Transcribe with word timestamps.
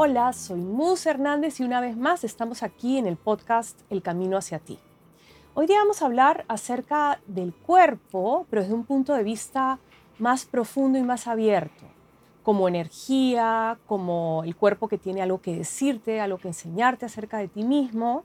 Hola, 0.00 0.32
soy 0.32 0.60
Mus 0.60 1.06
Hernández 1.06 1.58
y 1.58 1.64
una 1.64 1.80
vez 1.80 1.96
más 1.96 2.22
estamos 2.22 2.62
aquí 2.62 2.98
en 2.98 3.08
el 3.08 3.16
podcast 3.16 3.80
El 3.90 4.00
Camino 4.00 4.36
hacia 4.36 4.60
ti. 4.60 4.78
Hoy 5.54 5.66
día 5.66 5.80
vamos 5.80 6.00
a 6.00 6.06
hablar 6.06 6.44
acerca 6.46 7.20
del 7.26 7.52
cuerpo, 7.52 8.46
pero 8.48 8.62
desde 8.62 8.76
un 8.76 8.84
punto 8.84 9.12
de 9.14 9.24
vista 9.24 9.80
más 10.20 10.44
profundo 10.44 11.00
y 11.00 11.02
más 11.02 11.26
abierto, 11.26 11.84
como 12.44 12.68
energía, 12.68 13.76
como 13.86 14.42
el 14.44 14.54
cuerpo 14.54 14.86
que 14.86 14.98
tiene 14.98 15.20
algo 15.20 15.40
que 15.40 15.56
decirte, 15.56 16.20
algo 16.20 16.38
que 16.38 16.46
enseñarte 16.46 17.04
acerca 17.04 17.38
de 17.38 17.48
ti 17.48 17.64
mismo 17.64 18.22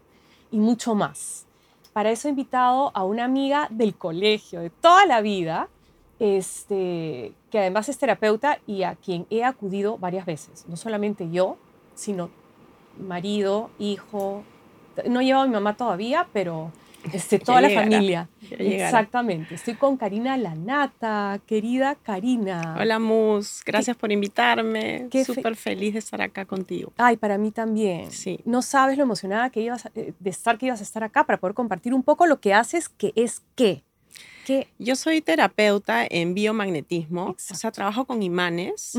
y 0.52 0.60
mucho 0.60 0.94
más. 0.94 1.48
Para 1.92 2.12
eso 2.12 2.28
he 2.28 2.30
invitado 2.30 2.92
a 2.94 3.04
una 3.04 3.24
amiga 3.24 3.68
del 3.72 3.96
colegio, 3.96 4.60
de 4.60 4.70
toda 4.70 5.08
la 5.08 5.22
vida, 5.22 5.70
este, 6.20 7.34
que 7.50 7.60
además 7.60 7.90
es 7.90 7.98
terapeuta 7.98 8.60
y 8.68 8.84
a 8.84 8.96
quien 8.96 9.26
he 9.30 9.44
acudido 9.44 9.98
varias 9.98 10.26
veces. 10.26 10.66
No 10.68 10.78
solamente 10.78 11.30
yo, 11.32 11.58
sino 11.96 12.30
marido, 13.00 13.70
hijo. 13.80 14.44
No 15.08 15.22
llevo 15.22 15.42
a 15.42 15.48
mi 15.48 15.54
mamá 15.54 15.76
todavía, 15.76 16.28
pero 16.34 16.72
este, 17.12 17.40
toda 17.40 17.62
la 17.62 17.70
familia. 17.70 18.30
Exactamente. 18.52 19.56
Estoy 19.56 19.76
con 19.76 19.98
Karina 19.98 20.38
Lanata, 20.38 21.40
querida 21.46 21.96
Karina. 21.96 22.78
Hola 22.80 23.00
Mus, 23.00 23.62
gracias 23.66 23.98
por 23.98 24.12
invitarme. 24.12 25.10
Súper 25.26 25.56
feliz 25.56 25.94
de 25.94 26.00
estar 26.00 26.22
acá 26.22 26.46
contigo. 26.46 26.94
Ay, 26.98 27.18
para 27.18 27.38
mí 27.38 27.52
también. 27.52 28.12
Sí. 28.12 28.40
No 28.46 28.62
sabes 28.62 28.98
lo 28.98 29.04
emocionada 29.04 29.50
que 29.50 29.62
ibas 29.62 29.88
eh, 29.96 30.14
de 30.18 30.30
estar 30.30 30.58
que 30.58 30.68
ibas 30.68 30.80
a 30.80 30.84
estar 30.84 31.04
acá 31.04 31.26
para 31.26 31.40
poder 31.40 31.54
compartir 31.54 31.94
un 31.94 32.04
poco 32.04 32.26
lo 32.26 32.40
que 32.40 32.54
haces, 32.54 32.90
que 32.90 33.12
es 33.16 33.42
qué. 33.56 33.84
Yo 34.78 34.96
soy 34.96 35.22
terapeuta 35.22 36.06
en 36.10 36.34
biomagnetismo, 36.34 37.30
o 37.30 37.36
sea, 37.38 37.72
trabajo 37.72 38.06
con 38.06 38.22
imanes. 38.22 38.98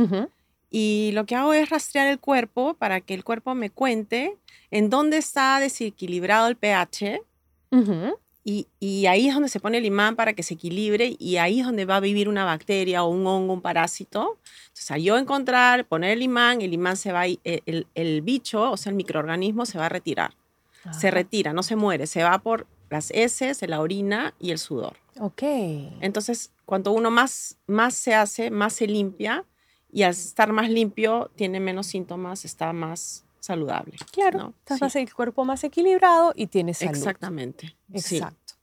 Y 0.77 1.13
lo 1.13 1.25
que 1.25 1.37
hago 1.37 1.53
es 1.55 1.71
rastrear 1.71 2.09
el 2.09 2.19
cuerpo 2.19 2.75
para 2.75 3.01
que 3.01 3.15
el 3.15 3.23
cuerpo 3.23 3.55
me 3.55 3.71
cuente 3.71 4.37
en 4.73 4.91
dónde 4.91 5.19
está 5.19 5.61
desequilibrado 5.61 6.49
el 6.49 6.57
pH. 6.57 7.23
y, 8.43 8.67
y, 8.81 9.07
ahí 9.07 9.29
es 9.29 9.35
donde 9.35 9.49
se 9.49 9.61
pone 9.61 9.79
el 9.79 9.85
imán 9.85 10.17
para 10.17 10.33
que 10.33 10.43
se 10.43 10.55
equilibre 10.55 11.15
y 11.17 11.37
ahí 11.37 11.61
es 11.61 11.67
donde 11.67 11.85
va 11.85 11.99
a 11.99 12.01
vivir 12.01 12.29
una 12.29 12.45
bacteria 12.45 13.05
o 13.05 13.09
un 13.09 13.25
hongo, 13.25 13.53
un 13.53 13.61
parásito. 13.61 14.41
Entonces, 14.65 14.91
al 14.91 15.01
yo 15.01 15.17
encontrar, 15.17 15.87
poner 15.87 16.11
el 16.11 16.23
imán, 16.23 16.61
el 16.61 16.73
imán 16.73 16.97
se 16.97 17.13
va, 17.13 17.27
el, 17.27 17.87
el, 17.95 18.23
bicho, 18.23 18.73
o 18.73 18.77
sea, 18.77 18.91
el 18.91 18.97
microorganismo 18.97 19.67
se 19.67 19.79
va 19.79 19.87
a 19.87 19.91
retirar. 19.91 20.33
Se 20.91 21.13
retira, 21.13 21.53
no 21.53 21.63
se 21.63 21.77
muere, 21.77 22.09
se 22.09 22.25
va 22.25 22.37
por 22.41 22.67
las 22.91 23.13
heces, 23.13 23.63
la 23.69 23.81
orina 23.81 24.35
y 24.41 24.51
el 24.51 24.59
sudor. 24.59 24.97
Ok. 25.21 25.43
Entonces, 26.01 26.51
cuanto 26.67 26.91
uno 26.91 27.13
más, 27.13 27.59
más 27.69 27.95
se 27.95 28.17
hace, 28.17 28.51
más 28.51 28.73
se 28.73 28.89
limpia 28.89 29.45
y 29.95 30.03
al 30.03 30.11
estar 30.11 30.53
más 30.53 30.69
limpio 30.69 31.31
tiene 31.37 31.61
menos 31.61 31.87
síntomas, 31.87 32.45
está 32.45 32.73
más 32.73 33.25
saludable. 33.39 33.97
Claro, 34.11 34.53
estás 34.69 34.97
el 34.97 35.15
cuerpo 35.15 35.45
más 35.45 35.63
equilibrado 35.63 36.33
y 36.35 36.49
tienes 36.49 36.79
salud. 36.79 36.97
Exactamente. 36.97 37.77
Exacto. 37.93 38.55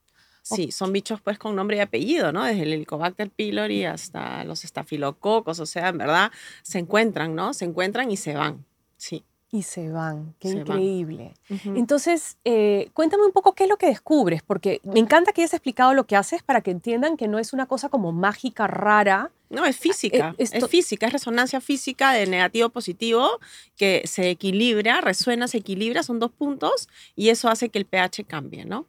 Sí. 0.42 0.72
son 0.72 0.92
bichos 0.92 1.20
pues 1.22 1.38
con 1.38 1.56
nombre 1.56 1.78
y 1.78 1.80
apellido, 1.80 2.32
¿no? 2.32 2.44
Desde 2.44 2.64
el 2.64 2.72
Helicobacter 2.74 3.30
pylori 3.30 3.86
hasta 3.86 4.44
los 4.44 4.64
estafilococos, 4.64 5.58
o 5.58 5.66
sea, 5.66 5.88
en 5.88 5.98
verdad 5.98 6.32
se 6.62 6.80
encuentran, 6.80 7.34
¿no? 7.34 7.54
Se 7.54 7.64
encuentran 7.64 8.10
y 8.10 8.18
se 8.18 8.34
van. 8.34 8.66
Sí 8.98 9.24
y 9.52 9.62
se 9.62 9.90
van. 9.90 10.34
Qué 10.38 10.48
increíble. 10.48 11.34
Entonces, 11.66 12.38
eh, 12.42 12.88
cuéntame 12.94 13.26
un 13.26 13.32
poco 13.32 13.52
qué 13.52 13.64
es 13.64 13.70
lo 13.70 13.76
que 13.76 13.86
descubres, 13.86 14.42
porque 14.42 14.80
me 14.82 14.98
encanta 14.98 15.32
que 15.32 15.42
hayas 15.42 15.52
explicado 15.52 15.92
lo 15.92 16.06
que 16.06 16.16
haces 16.16 16.42
para 16.42 16.62
que 16.62 16.70
entiendan 16.70 17.18
que 17.18 17.28
no 17.28 17.38
es 17.38 17.52
una 17.52 17.66
cosa 17.66 17.90
como 17.90 18.12
mágica, 18.12 18.66
rara. 18.66 19.30
No, 19.52 19.66
es 19.66 19.76
física. 19.76 20.34
Eh, 20.38 20.48
es 20.50 20.68
física, 20.68 21.06
es 21.06 21.12
resonancia 21.12 21.60
física 21.60 22.12
de 22.12 22.26
negativo 22.26 22.70
positivo 22.70 23.38
que 23.76 24.02
se 24.06 24.30
equilibra, 24.30 25.00
resuena, 25.00 25.46
se 25.46 25.58
equilibra, 25.58 26.02
son 26.02 26.18
dos 26.18 26.32
puntos 26.32 26.88
y 27.14 27.28
eso 27.28 27.48
hace 27.48 27.68
que 27.68 27.78
el 27.78 27.84
pH 27.84 28.24
cambie, 28.24 28.64
¿no? 28.64 28.88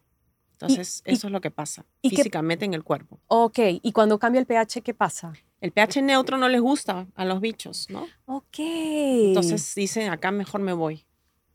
Entonces, 0.53 1.01
eso 1.05 1.27
es 1.27 1.33
lo 1.33 1.41
que 1.41 1.51
pasa 1.51 1.85
físicamente 2.01 2.63
en 2.63 2.73
el 2.73 2.83
cuerpo. 2.83 3.19
Ok, 3.27 3.59
y 3.81 3.91
cuando 3.91 4.17
cambia 4.17 4.39
el 4.39 4.45
pH, 4.45 4.81
¿qué 4.81 4.93
pasa? 4.93 5.33
El 5.59 5.71
pH 5.71 6.01
neutro 6.01 6.37
no 6.37 6.47
les 6.47 6.61
gusta 6.61 7.07
a 7.15 7.25
los 7.25 7.41
bichos, 7.41 7.89
¿no? 7.89 8.07
Ok. 8.25 8.59
Entonces 8.59 9.75
dicen, 9.75 10.09
acá 10.09 10.31
mejor 10.31 10.61
me 10.61 10.73
voy. 10.73 11.05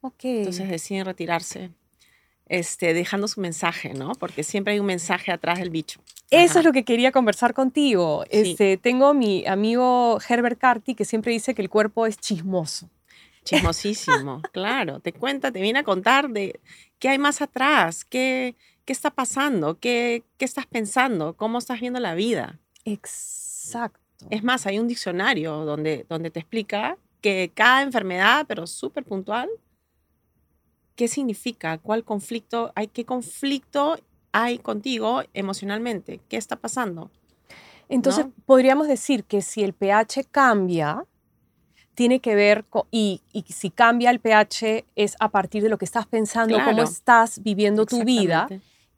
Ok. 0.02 0.24
Entonces 0.24 0.68
deciden 0.68 1.06
retirarse, 1.06 1.70
este, 2.48 2.94
dejando 2.94 3.28
su 3.28 3.40
mensaje, 3.40 3.94
¿no? 3.94 4.12
Porque 4.12 4.42
siempre 4.42 4.74
hay 4.74 4.80
un 4.80 4.86
mensaje 4.86 5.32
atrás 5.32 5.58
del 5.58 5.70
bicho. 5.70 6.00
Eso 6.30 6.58
es 6.58 6.64
lo 6.64 6.72
que 6.72 6.84
quería 6.84 7.12
conversar 7.12 7.54
contigo. 7.54 8.24
Este, 8.30 8.76
tengo 8.76 9.14
mi 9.14 9.46
amigo 9.46 10.18
Herbert 10.28 10.58
Carty 10.58 10.94
que 10.94 11.04
siempre 11.04 11.32
dice 11.32 11.54
que 11.54 11.62
el 11.62 11.70
cuerpo 11.70 12.06
es 12.06 12.18
chismoso. 12.18 12.90
Chismosísimo, 13.44 14.42
claro. 14.52 15.00
Te 15.00 15.12
cuenta, 15.12 15.50
te 15.50 15.60
viene 15.60 15.78
a 15.78 15.84
contar 15.84 16.28
de 16.28 16.60
qué 16.98 17.08
hay 17.08 17.18
más 17.18 17.40
atrás, 17.40 18.04
qué, 18.04 18.56
qué 18.84 18.92
está 18.92 19.10
pasando, 19.10 19.78
qué, 19.78 20.22
qué 20.36 20.44
estás 20.44 20.66
pensando, 20.66 21.34
cómo 21.34 21.58
estás 21.58 21.80
viendo 21.80 22.00
la 22.00 22.14
vida. 22.14 22.58
Exacto. 22.84 23.48
Exacto. 23.68 24.00
Es 24.30 24.42
más, 24.42 24.66
hay 24.66 24.78
un 24.78 24.88
diccionario 24.88 25.64
donde, 25.64 26.06
donde 26.08 26.30
te 26.30 26.40
explica 26.40 26.96
que 27.20 27.52
cada 27.54 27.82
enfermedad, 27.82 28.46
pero 28.48 28.66
súper 28.66 29.04
puntual, 29.04 29.48
qué 30.98 31.06
significa, 31.06 31.78
cuál 31.78 32.02
conflicto 32.02 32.72
hay, 32.74 32.88
qué 32.88 33.04
conflicto 33.04 34.00
hay 34.32 34.58
contigo 34.58 35.22
emocionalmente, 35.32 36.20
qué 36.28 36.36
está 36.36 36.56
pasando. 36.56 37.12
Entonces, 37.88 38.26
podríamos 38.46 38.88
decir 38.88 39.22
que 39.22 39.40
si 39.40 39.62
el 39.62 39.74
pH 39.74 40.24
cambia, 40.30 41.04
tiene 41.94 42.18
que 42.18 42.34
ver 42.34 42.64
con, 42.64 42.82
y, 42.90 43.22
si 43.46 43.70
cambia 43.70 44.10
el 44.10 44.18
pH 44.18 44.86
es 44.96 45.14
a 45.20 45.28
partir 45.28 45.62
de 45.62 45.68
lo 45.68 45.78
que 45.78 45.84
estás 45.84 46.06
pensando, 46.06 46.58
cómo 46.64 46.82
estás 46.82 47.40
viviendo 47.44 47.86
tu 47.86 48.02
vida 48.02 48.48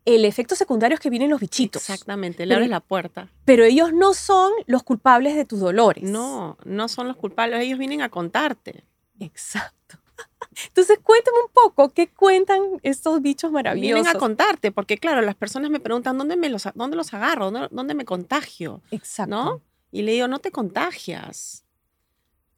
el 0.04 0.24
efecto 0.24 0.54
secundario 0.54 0.94
es 0.94 1.00
que 1.00 1.10
vienen 1.10 1.30
los 1.30 1.40
bichitos. 1.40 1.82
Exactamente, 1.82 2.46
le 2.46 2.54
abres 2.54 2.70
la 2.70 2.80
puerta. 2.80 3.28
Pero 3.44 3.64
ellos 3.64 3.92
no 3.92 4.14
son 4.14 4.50
los 4.66 4.82
culpables 4.82 5.36
de 5.36 5.44
tus 5.44 5.60
dolores. 5.60 6.04
No, 6.04 6.56
no 6.64 6.88
son 6.88 7.06
los 7.06 7.16
culpables, 7.16 7.62
ellos 7.62 7.78
vienen 7.78 8.00
a 8.02 8.08
contarte. 8.08 8.84
Exacto. 9.18 9.98
Entonces, 10.66 10.98
cuéntame 11.02 11.38
un 11.46 11.52
poco, 11.52 11.90
¿qué 11.90 12.08
cuentan 12.08 12.60
estos 12.82 13.22
bichos 13.22 13.52
maravillosos? 13.52 14.02
Vienen 14.02 14.16
a 14.16 14.18
contarte, 14.18 14.72
porque 14.72 14.98
claro, 14.98 15.22
las 15.22 15.36
personas 15.36 15.70
me 15.70 15.80
preguntan, 15.80 16.18
¿dónde, 16.18 16.36
me 16.36 16.48
los, 16.48 16.68
dónde 16.74 16.96
los 16.96 17.14
agarro? 17.14 17.50
¿Dónde, 17.50 17.94
me 17.94 18.04
contagio? 18.04 18.82
Exacto. 18.90 19.30
¿No? 19.30 19.62
Y 19.92 20.02
le 20.02 20.12
digo, 20.12 20.28
no 20.28 20.38
te 20.40 20.50
contagias. 20.50 21.64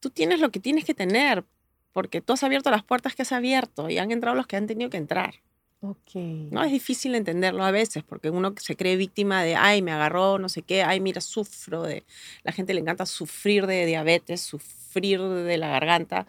Tú 0.01 0.11
tienes 0.11 0.41
lo 0.41 0.51
que 0.51 0.61
tienes 0.61 0.85
que 0.85 0.95
tener, 0.95 1.45
porque 1.93 2.21
tú 2.21 2.33
has 2.33 2.43
abierto 2.43 2.71
las 2.71 2.83
puertas 2.83 3.15
que 3.15 3.23
has 3.23 3.33
abierto 3.33 3.91
y 3.91 3.99
han 3.99 4.11
entrado 4.11 4.37
los 4.37 4.47
que 4.47 4.57
han 4.57 4.67
tenido 4.67 4.91
que 4.91 4.97
entrar. 4.97 5.35
No 5.83 6.63
es 6.63 6.71
difícil 6.71 7.17
entenderlo 7.17 7.65
a 7.65 7.73
veces 7.73 8.05
porque 8.05 8.31
uno 8.31 8.55
se 8.57 8.77
cree 8.77 8.97
víctima 8.97 9.43
de, 9.43 9.57
ay, 9.57 9.83
me 9.83 9.91
agarró, 9.91 10.39
no 10.39 10.49
sé 10.49 10.63
qué, 10.63 10.85
ay, 10.85 11.01
mira, 11.01 11.21
sufro 11.21 11.83
de... 11.83 12.05
La 12.45 12.53
gente 12.53 12.73
le 12.73 12.81
encanta 12.81 13.05
sufrir 13.05 13.67
de 13.67 13.85
diabetes, 13.85 14.41
sufrir 14.41 15.21
de 15.21 15.59
la 15.59 15.69
garganta 15.71 16.29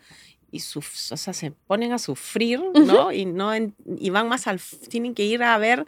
y 0.54 0.60
o 0.78 1.18
sea, 1.18 1.34
se 1.34 1.52
ponen 1.52 1.94
a 1.94 1.98
sufrir, 1.98 2.62
¿no? 2.76 3.12
Y, 3.12 3.26
no 3.26 3.52
y 3.56 4.10
van 4.12 4.28
más 4.28 4.46
al... 4.46 4.62
Tienen 4.88 5.16
que 5.16 5.26
ir 5.26 5.42
a 5.42 5.58
ver 5.58 5.86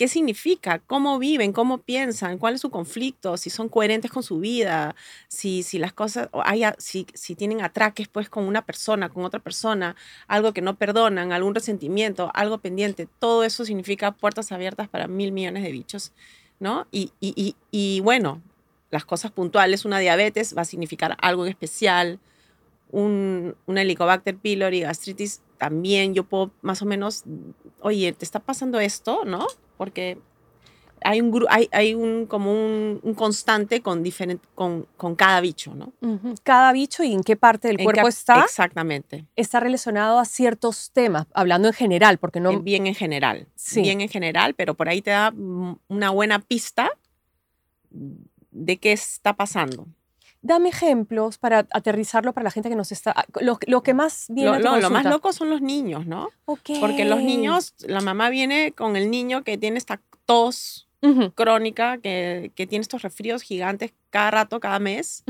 qué 0.00 0.08
significa, 0.08 0.80
cómo 0.80 1.18
viven, 1.18 1.52
cómo 1.52 1.78
piensan, 1.78 2.38
cuál 2.38 2.54
es 2.54 2.62
su 2.62 2.70
conflicto, 2.70 3.36
si 3.36 3.50
son 3.50 3.68
coherentes 3.68 4.10
con 4.10 4.22
su 4.22 4.40
vida, 4.40 4.96
si, 5.28 5.62
si 5.62 5.78
las 5.78 5.92
cosas, 5.92 6.28
hay, 6.42 6.64
si, 6.78 7.06
si 7.14 7.36
tienen 7.36 7.60
atraques 7.60 8.08
pues 8.08 8.28
con 8.28 8.44
una 8.44 8.64
persona, 8.64 9.10
con 9.10 9.24
otra 9.24 9.38
persona, 9.38 9.94
algo 10.26 10.52
que 10.52 10.62
no 10.62 10.74
perdonan, 10.74 11.32
algún 11.32 11.54
resentimiento, 11.54 12.32
algo 12.34 12.58
pendiente, 12.58 13.08
todo 13.18 13.44
eso 13.44 13.64
significa 13.64 14.10
puertas 14.10 14.50
abiertas 14.50 14.88
para 14.88 15.06
mil 15.06 15.30
millones 15.30 15.62
de 15.62 15.70
bichos, 15.70 16.12
¿no? 16.58 16.86
Y, 16.90 17.12
y, 17.20 17.54
y, 17.70 18.00
bueno, 18.00 18.40
las 18.90 19.04
cosas 19.04 19.30
puntuales, 19.30 19.84
una 19.84 19.98
diabetes 19.98 20.56
va 20.56 20.62
a 20.62 20.64
significar 20.64 21.16
algo 21.20 21.44
en 21.44 21.50
especial, 21.50 22.18
un, 22.90 23.56
un 23.66 23.78
Helicobacter 23.78 24.36
pylori, 24.36 24.80
gastritis, 24.80 25.42
también 25.58 26.14
yo 26.14 26.24
puedo 26.24 26.50
más 26.62 26.82
o 26.82 26.86
menos, 26.86 27.24
oye, 27.80 28.12
¿te 28.12 28.24
está 28.24 28.40
pasando 28.40 28.80
esto? 28.80 29.24
¿No? 29.24 29.46
porque 29.80 30.18
hay 31.02 31.22
un, 31.22 31.46
hay, 31.48 31.70
hay 31.72 31.94
un 31.94 32.26
como 32.26 32.52
un, 32.52 33.14
constante 33.16 33.80
con, 33.80 34.02
diferente, 34.02 34.46
con, 34.54 34.86
con, 34.98 35.16
cada 35.16 35.40
bicho, 35.40 35.74
¿no? 35.74 35.94
Cada 36.42 36.70
bicho 36.74 37.02
y 37.02 37.14
en 37.14 37.22
qué 37.22 37.34
parte 37.34 37.68
del 37.68 37.78
cuerpo 37.82 38.06
está. 38.06 38.40
Exactamente. 38.40 39.24
Está 39.36 39.58
relacionado 39.58 40.18
a 40.18 40.26
ciertos 40.26 40.90
temas, 40.92 41.28
hablando 41.32 41.68
en 41.68 41.72
general, 41.72 42.18
porque 42.18 42.40
no... 42.40 42.60
Bien 42.60 42.86
en 42.86 42.94
general. 42.94 43.48
Sí. 43.54 43.80
Bien 43.80 44.02
en 44.02 44.10
general, 44.10 44.52
pero 44.52 44.74
por 44.74 44.90
ahí 44.90 45.00
te 45.00 45.12
da 45.12 45.32
una 45.88 46.10
buena 46.10 46.40
pista 46.40 46.90
de 47.88 48.76
qué 48.76 48.92
está 48.92 49.34
pasando. 49.34 49.86
Dame 50.42 50.70
ejemplos 50.70 51.38
para 51.38 51.66
aterrizarlo 51.70 52.32
para 52.32 52.44
la 52.44 52.50
gente 52.50 52.68
que 52.68 52.76
nos 52.76 52.92
está... 52.92 53.12
Ah, 53.14 53.26
lo, 53.40 53.58
lo 53.66 53.82
que 53.82 53.94
más 53.94 54.26
viene 54.28 54.58
lo, 54.58 54.78
lo, 54.78 54.90
más 54.90 55.04
loco 55.04 55.32
son 55.32 55.50
los 55.50 55.60
niños, 55.60 56.06
¿no? 56.06 56.30
Porque 56.44 57.04
los 57.04 57.22
niños, 57.22 57.74
la 57.80 58.00
mamá 58.00 58.30
viene 58.30 58.72
con 58.72 58.96
el 58.96 59.10
niño 59.10 59.44
que 59.44 59.58
tiene 59.58 59.78
esta 59.78 60.00
tos 60.24 60.86
crónica 61.34 61.98
que, 61.98 62.52
que, 62.54 62.66
tiene 62.66 62.82
estos 62.82 63.02
resfríos 63.02 63.42
gigantes 63.42 63.92
cada 64.10 64.30
rato, 64.30 64.60
cada 64.60 64.78
mes, 64.78 65.24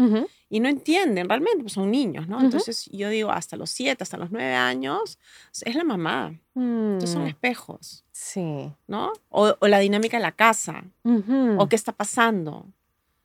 y 0.49 0.61
no 0.61 0.69
entienden 0.69 1.29
realmente, 1.29 1.63
pues 1.63 1.75
son 1.75 1.91
niños, 1.91 2.27
¿no? 2.27 2.41
Entonces 2.41 2.89
yo 2.93 3.09
digo, 3.09 3.31
hasta 3.31 3.57
los 3.57 3.71
siete, 3.71 4.03
hasta 4.03 4.17
los 4.17 4.31
nueve 4.31 4.55
años, 4.55 5.19
es 5.63 5.75
la 5.77 5.85
mamá. 5.85 6.35
Entonces 6.57 7.11
son 7.11 7.25
mm. 7.25 7.29
espejos. 7.29 8.05
Sí. 8.11 8.73
¿No? 8.89 9.13
O, 9.29 9.55
o, 9.59 9.69
la 9.69 9.79
dinámica 9.79 10.17
de 10.17 10.23
la 10.23 10.33
casa, 10.33 10.85
o 11.05 11.69
qué 11.69 11.77
está 11.77 11.93
pasando. 11.93 12.67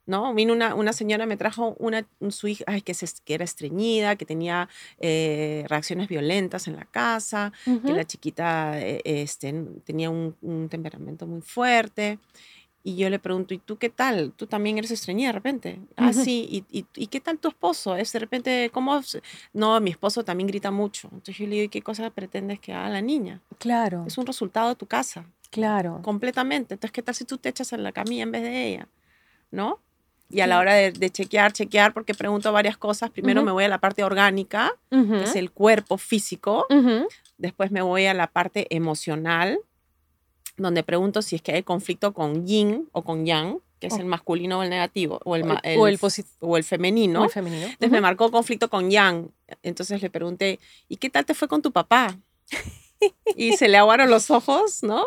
¿No? 0.05 0.33
Vino 0.33 0.53
una, 0.53 0.75
una 0.75 0.93
señora, 0.93 1.25
me 1.25 1.37
trajo 1.37 1.75
una, 1.79 2.05
su 2.29 2.47
hija 2.47 2.63
ay, 2.67 2.81
que, 2.81 2.93
se, 2.93 3.07
que 3.23 3.33
era 3.33 3.43
estreñida, 3.43 4.15
que 4.15 4.25
tenía 4.25 4.69
eh, 4.99 5.65
reacciones 5.67 6.07
violentas 6.07 6.67
en 6.67 6.75
la 6.75 6.85
casa, 6.85 7.51
que 7.65 7.91
la 7.91 8.05
chiquita 8.05 8.79
eh, 8.79 9.01
este, 9.03 9.53
tenía 9.83 10.09
un, 10.09 10.35
un, 10.41 10.69
temperamento 10.69 11.27
muy 11.27 11.41
fuerte. 11.41 12.19
Y 12.83 12.97
yo 12.97 13.09
le 13.09 13.17
pregunto, 13.17 13.55
¿y 13.55 13.57
tú 13.57 13.77
qué 13.77 13.89
tal? 13.89 14.31
¿Tú 14.33 14.45
también 14.45 14.77
eres 14.77 14.91
estreñida 14.91 15.29
de 15.29 15.33
repente? 15.33 15.79
Ah, 15.95 16.13
sí. 16.13 16.47
¿Y, 16.69 16.79
y, 16.81 16.85
y 16.95 17.07
qué 17.07 17.19
tal 17.19 17.39
tu 17.39 17.47
esposo? 17.47 17.95
¿Es 17.95 18.13
de 18.13 18.19
repente, 18.19 18.69
cómo? 18.71 19.01
No, 19.53 19.81
mi 19.81 19.89
esposo 19.89 20.23
también 20.23 20.45
grita 20.45 20.69
mucho. 20.69 21.09
Entonces 21.11 21.37
yo 21.37 21.47
le 21.47 21.55
digo, 21.55 21.65
¿y 21.65 21.69
qué 21.69 21.81
cosa 21.81 22.07
pretendes 22.11 22.59
que 22.59 22.73
haga 22.73 22.89
la 22.89 23.01
niña? 23.01 23.41
Claro. 23.57 24.03
Es 24.05 24.19
un 24.19 24.27
resultado 24.27 24.69
de 24.69 24.75
tu 24.75 24.85
casa. 24.85 25.25
Claro. 25.49 25.99
Completamente. 26.03 26.75
Entonces, 26.75 26.91
¿qué 26.91 27.01
tal 27.01 27.15
si 27.15 27.25
tú 27.25 27.39
te 27.39 27.49
echas 27.49 27.73
en 27.73 27.81
la 27.81 27.91
camilla 27.91 28.21
en 28.21 28.31
vez 28.31 28.43
de 28.43 28.67
ella? 28.67 28.87
¿No? 29.49 29.79
Y 30.30 30.42
a 30.42 30.48
la 30.48 30.60
hora 30.60 30.74
de, 30.74 31.10
chequear, 31.12 31.54
chequear, 31.54 31.94
porque 31.94 32.13
pregunto 32.13 32.51
varias 32.51 32.77
cosas, 32.77 33.12
primero 33.12 33.44
me 33.44 33.51
voy 33.51 33.63
a 33.63 33.68
la 33.68 33.77
parte 33.77 34.04
orgánica, 34.04 34.75
que 34.89 35.24
es 35.24 35.36
el 35.36 35.51
cuerpo 35.51 35.98
físico, 35.98 36.66
después 37.38 37.72
me 37.72 37.81
voy 37.81 38.06
a 38.07 38.13
la 38.13 38.27
parte 38.27 38.68
emocional, 38.75 39.60
donde 40.57 40.83
pregunto 40.83 41.22
si 41.22 41.36
es 41.36 41.42
que 41.42 41.54
hay 41.54 41.63
conflicto 41.63 42.13
con 42.13 42.48
yin 42.48 42.89
o 42.92 43.04
con 43.04 43.25
yang, 43.25 43.60
que 43.80 43.88
es 43.88 43.98
el 43.98 44.06
masculino 44.06 44.60
o 44.60 44.63
el 44.63 44.69
negativo, 44.69 45.19
o 45.25 45.36
el, 45.36 45.44
o 45.44 45.88
el, 45.88 46.00
o 46.39 46.57
el, 46.57 46.63
femenino. 46.63 47.27
femenino. 47.30 47.66
Entonces 47.66 47.92
me 47.92 48.01
marcó 48.01 48.31
conflicto 48.31 48.69
con 48.69 48.89
yang. 48.89 49.30
Entonces 49.63 50.01
le 50.01 50.10
pregunté, 50.10 50.60
¿y 50.88 50.98
qué 50.98 51.10
tal 51.10 51.25
te 51.25 51.33
fue 51.33 51.48
con 51.48 51.62
tu 51.62 51.72
papá? 51.72 52.18
y 53.36 53.54
se 53.54 53.68
le 53.68 53.77
aguaron 53.77 54.10
los 54.10 54.31
ojos, 54.31 54.81
¿no? 54.81 55.06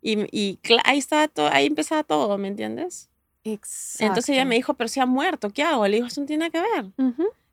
Y, 0.00 0.26
y 0.32 0.58
ahí, 0.84 0.98
está 0.98 1.28
todo, 1.28 1.48
ahí 1.52 1.66
empezaba 1.66 2.02
todo, 2.02 2.36
¿me 2.38 2.48
entiendes? 2.48 3.10
Entonces 3.98 4.30
ella 4.30 4.44
me 4.44 4.54
dijo, 4.54 4.74
pero 4.74 4.88
si 4.88 5.00
ha 5.00 5.06
muerto, 5.06 5.50
¿qué 5.50 5.62
hago? 5.62 5.86
Le 5.86 5.96
dijo, 5.96 6.08
eso 6.08 6.20
no 6.20 6.26
tiene 6.26 6.50
que 6.50 6.60
ver. 6.60 6.86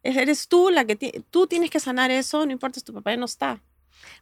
Eres 0.03 0.47
tú 0.47 0.69
la 0.69 0.85
que 0.85 1.23
tú 1.29 1.47
tienes 1.47 1.69
que 1.69 1.79
sanar 1.79 2.09
eso, 2.09 2.45
no 2.45 2.51
importa 2.51 2.79
si 2.79 2.85
tu 2.85 2.93
papá 2.93 3.11
ya 3.11 3.17
no 3.17 3.25
está. 3.25 3.61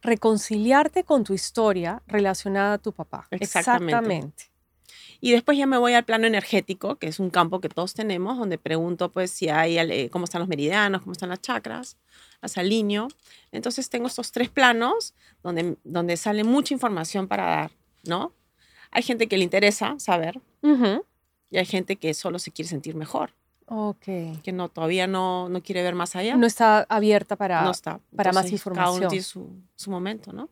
Reconciliarte 0.01 1.03
con 1.03 1.23
tu 1.23 1.33
historia 1.33 2.01
relacionada 2.07 2.73
a 2.73 2.77
tu 2.79 2.91
papá. 2.91 3.27
Exactamente. 3.31 4.49
Y 5.21 5.31
después 5.31 5.57
ya 5.57 5.65
me 5.65 5.77
voy 5.77 5.93
al 5.93 6.05
plano 6.05 6.27
energético, 6.27 6.95
que 6.95 7.07
es 7.07 7.19
un 7.19 7.29
campo 7.29 7.59
que 7.59 7.69
todos 7.69 7.93
tenemos, 7.93 8.37
donde 8.37 8.57
pregunto 8.57 9.11
pues 9.11 9.31
si 9.31 9.49
hay, 9.49 9.77
eh, 9.77 10.09
cómo 10.09 10.25
están 10.25 10.39
los 10.39 10.47
meridianos, 10.47 11.01
cómo 11.01 11.11
están 11.11 11.29
las 11.29 11.41
chakras, 11.41 11.97
las 12.41 12.57
alineo. 12.57 13.09
Entonces 13.51 13.89
tengo 13.89 14.07
estos 14.07 14.31
tres 14.31 14.49
planos 14.49 15.13
donde, 15.43 15.75
donde 15.83 16.15
sale 16.15 16.43
mucha 16.43 16.73
información 16.73 17.27
para 17.27 17.45
dar, 17.45 17.71
¿no? 18.03 18.33
Hay 18.91 19.03
gente 19.03 19.27
que 19.27 19.37
le 19.37 19.43
interesa 19.43 19.95
saber, 19.99 20.41
y 21.49 21.57
hay 21.57 21.65
gente 21.65 21.95
que 21.95 22.13
solo 22.13 22.39
se 22.39 22.51
quiere 22.51 22.69
sentir 22.69 22.95
mejor. 22.95 23.33
Ok. 23.65 24.05
Que 24.43 24.51
no, 24.51 24.69
todavía 24.69 25.05
no, 25.05 25.47
no 25.47 25.61
quiere 25.61 25.83
ver 25.83 25.93
más 25.93 26.15
allá. 26.15 26.35
No 26.35 26.47
está 26.47 26.87
abierta 26.89 27.35
para, 27.35 27.61
no 27.61 27.71
está. 27.71 27.99
para 28.15 28.31
más 28.31 28.51
información. 28.51 28.85
Cada 28.85 28.97
uno 28.97 29.07
tiene 29.07 29.23
su, 29.23 29.47
su 29.75 29.91
momento, 29.91 30.33
¿no? 30.33 30.49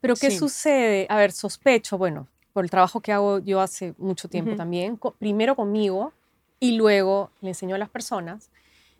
Pero 0.00 0.14
¿qué 0.16 0.30
sucede? 0.30 1.06
A 1.08 1.16
ver, 1.16 1.32
sospecho, 1.32 1.96
bueno, 1.96 2.28
por 2.52 2.64
el 2.64 2.70
trabajo 2.70 3.00
que 3.00 3.12
hago 3.12 3.38
yo 3.38 3.60
hace 3.60 3.94
mucho 3.96 4.28
tiempo 4.28 4.54
también, 4.54 4.98
primero 5.18 5.56
conmigo 5.56 6.12
y 6.60 6.72
luego 6.72 7.30
le 7.40 7.48
enseño 7.48 7.74
a 7.74 7.78
las 7.78 7.88
personas 7.88 8.50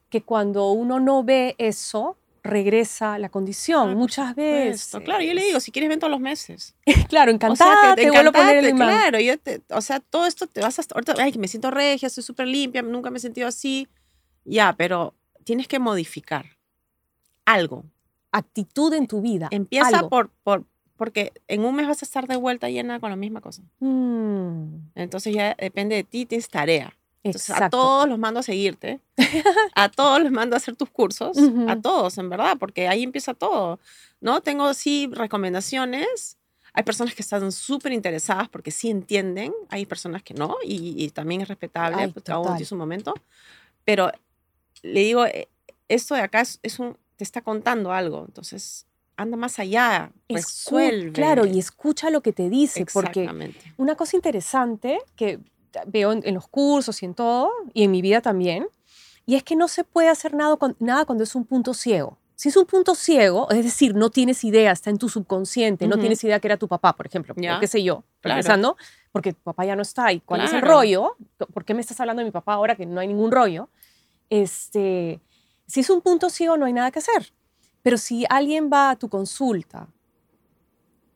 que 0.08 0.22
cuando 0.22 0.72
uno 0.72 1.00
no 1.00 1.22
ve 1.22 1.54
eso, 1.58 2.16
regresa 2.42 3.18
la 3.18 3.28
condición 3.28 3.90
ah, 3.90 3.94
muchas 3.94 4.34
veces. 4.34 4.96
Claro, 5.04 5.22
yo 5.22 5.32
le 5.32 5.44
digo, 5.44 5.60
si 5.60 5.70
quieres 5.70 5.88
ven 5.88 6.00
todos 6.00 6.10
los 6.10 6.20
meses. 6.20 6.74
claro, 7.08 7.30
encantada, 7.30 7.94
te, 7.94 8.10
vuelvo 8.10 8.30
a 8.30 8.32
poner 8.32 8.56
el 8.56 8.70
imán. 8.70 8.88
Claro, 8.88 9.20
yo 9.20 9.38
te, 9.38 9.62
o 9.70 9.80
sea, 9.80 10.00
todo 10.00 10.26
esto 10.26 10.46
te 10.46 10.60
vas 10.60 10.78
a... 10.78 10.82
Ahorita, 10.94 11.14
ay, 11.18 11.32
me 11.38 11.48
siento 11.48 11.70
regia, 11.70 12.08
estoy 12.08 12.24
súper 12.24 12.48
limpia, 12.48 12.82
nunca 12.82 13.10
me 13.10 13.18
he 13.18 13.20
sentido 13.20 13.46
así. 13.46 13.88
Ya, 14.44 14.74
pero 14.76 15.14
tienes 15.44 15.68
que 15.68 15.78
modificar 15.78 16.46
algo. 17.44 17.84
Actitud 18.32 18.92
en 18.94 19.06
tu 19.06 19.20
vida. 19.20 19.48
Empieza 19.50 20.08
por, 20.08 20.30
por, 20.42 20.64
porque 20.96 21.32
en 21.46 21.64
un 21.64 21.74
mes 21.76 21.86
vas 21.86 22.02
a 22.02 22.04
estar 22.04 22.26
de 22.26 22.36
vuelta 22.36 22.68
llena 22.70 22.98
con 22.98 23.10
la 23.10 23.16
misma 23.16 23.40
cosa. 23.40 23.62
Mm. 23.78 24.90
Entonces 24.96 25.34
ya 25.34 25.54
depende 25.58 25.94
de 25.94 26.04
ti, 26.04 26.26
tienes 26.26 26.48
tarea 26.48 26.96
a 27.54 27.70
todos 27.70 28.08
los 28.08 28.18
mando 28.18 28.40
a 28.40 28.42
seguirte, 28.42 29.00
a 29.74 29.88
todos 29.88 30.22
los 30.22 30.32
mando 30.32 30.56
a 30.56 30.58
hacer 30.58 30.76
tus 30.76 30.90
cursos, 30.90 31.36
a 31.68 31.80
todos, 31.80 32.18
en 32.18 32.28
verdad, 32.28 32.56
porque 32.58 32.88
ahí 32.88 33.02
empieza 33.02 33.34
todo, 33.34 33.78
¿no? 34.20 34.40
Tengo 34.40 34.74
sí 34.74 35.08
recomendaciones, 35.12 36.36
hay 36.72 36.82
personas 36.82 37.14
que 37.14 37.22
están 37.22 37.52
súper 37.52 37.92
interesadas 37.92 38.48
porque 38.48 38.70
sí 38.70 38.90
entienden, 38.90 39.52
hay 39.68 39.86
personas 39.86 40.22
que 40.22 40.34
no, 40.34 40.56
y, 40.64 41.08
también 41.10 41.42
es 41.42 41.48
respetable, 41.48 42.08
pues, 42.08 42.24
cada 42.24 42.40
uno 42.40 42.50
tiene 42.50 42.64
su 42.64 42.76
momento, 42.76 43.14
pero 43.84 44.10
le 44.82 45.00
digo, 45.00 45.24
eh, 45.26 45.48
esto 45.88 46.14
de 46.14 46.22
acá 46.22 46.40
es, 46.40 46.78
un, 46.78 46.96
te 47.16 47.24
está 47.24 47.42
contando 47.42 47.92
algo, 47.92 48.24
entonces 48.26 48.86
anda 49.16 49.36
más 49.36 49.58
allá, 49.60 50.10
resuelve. 50.28 51.12
Claro, 51.12 51.46
y 51.46 51.58
escucha 51.58 52.10
lo 52.10 52.22
que 52.22 52.32
te 52.32 52.48
dice, 52.48 52.84
porque 52.92 53.30
una 53.76 53.94
cosa 53.94 54.16
interesante 54.16 54.98
que 55.14 55.38
veo 55.86 56.12
en, 56.12 56.34
los 56.34 56.48
cursos 56.48 57.02
y 57.02 57.06
en 57.06 57.14
todo, 57.14 57.50
y 57.72 57.84
en 57.84 57.90
mi 57.90 58.02
vida 58.02 58.20
también, 58.20 58.66
y 59.26 59.36
es 59.36 59.42
que 59.42 59.56
no 59.56 59.68
se 59.68 59.84
puede 59.84 60.08
hacer 60.08 60.34
nada, 60.34 60.56
nada 60.78 61.04
cuando 61.04 61.24
es 61.24 61.34
un 61.34 61.44
punto 61.44 61.74
ciego. 61.74 62.18
Si 62.34 62.48
es 62.48 62.56
un 62.56 62.66
punto 62.66 62.94
ciego, 62.94 63.48
es 63.50 63.64
decir, 63.64 63.94
no 63.94 64.10
tienes 64.10 64.42
idea, 64.42 64.72
está 64.72 64.90
en 64.90 64.98
tu 64.98 65.08
subconsciente, 65.08 65.86
no 65.86 65.96
tienes 65.98 66.24
idea 66.24 66.40
que 66.40 66.48
era 66.48 66.56
tu 66.56 66.66
papá, 66.66 66.92
por 66.94 67.06
ejemplo, 67.06 67.34
qué 67.60 67.66
sé 67.68 67.84
yo, 67.84 68.02
pensando, 68.20 68.76
porque 69.12 69.32
tu 69.32 69.42
papá 69.42 69.64
ya 69.64 69.76
no 69.76 69.82
está 69.82 70.12
y 70.12 70.20
cuál 70.20 70.40
es 70.40 70.52
el 70.52 70.62
rollo, 70.62 71.16
¿por 71.52 71.64
qué 71.64 71.74
me 71.74 71.80
estás 71.80 72.00
hablando 72.00 72.20
de 72.20 72.24
mi 72.24 72.32
papá 72.32 72.54
ahora 72.54 72.74
que 72.74 72.84
no 72.84 73.00
hay 73.00 73.06
ningún 73.06 73.30
rollo? 73.30 73.68
Este, 74.28 75.20
si 75.66 75.80
es 75.80 75.90
un 75.90 76.00
punto 76.00 76.30
ciego, 76.30 76.56
no 76.56 76.66
hay 76.66 76.72
nada 76.72 76.90
que 76.90 76.98
hacer. 76.98 77.32
Pero 77.82 77.98
si 77.98 78.24
alguien 78.28 78.70
va 78.72 78.90
a 78.90 78.96
tu 78.96 79.08
consulta, 79.08 79.88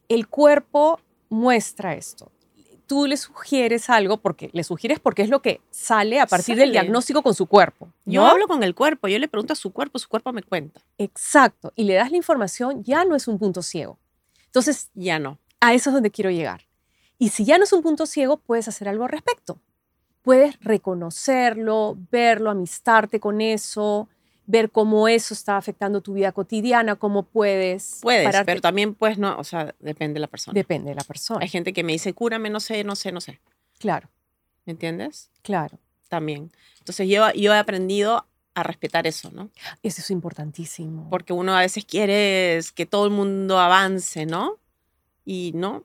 el 0.08 0.28
cuerpo 0.28 1.00
muestra 1.28 1.94
esto 1.94 2.30
tú 2.86 3.06
le 3.06 3.16
sugieres 3.16 3.90
algo, 3.90 4.18
porque 4.18 4.50
le 4.52 4.64
sugieres 4.64 5.00
porque 5.00 5.22
es 5.22 5.28
lo 5.28 5.42
que 5.42 5.60
sale 5.70 6.20
a 6.20 6.26
partir 6.26 6.56
del 6.56 6.72
diagnóstico 6.72 7.22
con 7.22 7.34
su 7.34 7.46
cuerpo. 7.46 7.88
Yo 8.04 8.24
hablo 8.24 8.46
con 8.46 8.62
el 8.62 8.74
cuerpo, 8.74 9.08
yo 9.08 9.18
le 9.18 9.28
pregunto 9.28 9.52
a 9.52 9.56
su 9.56 9.72
cuerpo, 9.72 9.98
su 9.98 10.08
cuerpo 10.08 10.32
me 10.32 10.42
cuenta. 10.42 10.80
Exacto, 10.98 11.72
y 11.76 11.84
le 11.84 11.94
das 11.94 12.10
la 12.10 12.16
información, 12.16 12.82
ya 12.84 13.04
no 13.04 13.16
es 13.16 13.28
un 13.28 13.38
punto 13.38 13.62
ciego. 13.62 13.98
Entonces, 14.46 14.90
ya 14.94 15.18
no. 15.18 15.38
A 15.60 15.74
eso 15.74 15.90
es 15.90 15.94
donde 15.94 16.10
quiero 16.10 16.30
llegar. 16.30 16.66
Y 17.18 17.30
si 17.30 17.44
ya 17.44 17.58
no 17.58 17.64
es 17.64 17.72
un 17.72 17.82
punto 17.82 18.06
ciego, 18.06 18.36
puedes 18.36 18.68
hacer 18.68 18.88
algo 18.88 19.04
al 19.04 19.10
respecto. 19.10 19.58
Puedes 20.22 20.58
reconocerlo, 20.60 21.96
verlo, 22.10 22.50
amistarte 22.50 23.20
con 23.20 23.40
eso, 23.40 24.08
ver 24.46 24.70
cómo 24.70 25.08
eso 25.08 25.34
está 25.34 25.56
afectando 25.56 26.00
tu 26.00 26.14
vida 26.14 26.32
cotidiana, 26.32 26.96
cómo 26.96 27.24
puedes. 27.24 27.98
Puedes, 28.02 28.34
pero 28.44 28.60
también 28.60 28.94
pues 28.94 29.18
no, 29.18 29.36
o 29.38 29.44
sea, 29.44 29.74
depende 29.80 30.14
de 30.14 30.20
la 30.20 30.28
persona. 30.28 30.54
Depende 30.54 30.90
de 30.90 30.96
la 30.96 31.04
persona. 31.04 31.40
Hay 31.42 31.48
gente 31.48 31.72
que 31.72 31.82
me 31.82 31.92
dice, 31.92 32.14
cúrame, 32.14 32.50
no 32.50 32.60
sé, 32.60 32.84
no 32.84 32.96
sé, 32.96 33.12
no 33.12 33.20
sé. 33.20 33.40
Claro. 33.78 34.08
¿Me 34.64 34.72
entiendes? 34.72 35.30
Claro. 35.42 35.78
También. 36.08 36.50
Entonces 36.78 37.08
yo, 37.08 37.30
yo 37.32 37.52
he 37.52 37.58
aprendido 37.58 38.26
a 38.54 38.62
respetar 38.62 39.06
eso, 39.06 39.30
¿no? 39.32 39.50
Eso 39.82 40.00
es 40.00 40.10
importantísimo. 40.10 41.10
Porque 41.10 41.32
uno 41.32 41.54
a 41.54 41.60
veces 41.60 41.84
quiere 41.84 42.60
que 42.74 42.86
todo 42.86 43.04
el 43.04 43.12
mundo 43.12 43.58
avance, 43.58 44.24
¿no? 44.24 44.58
Y 45.24 45.52
no, 45.54 45.84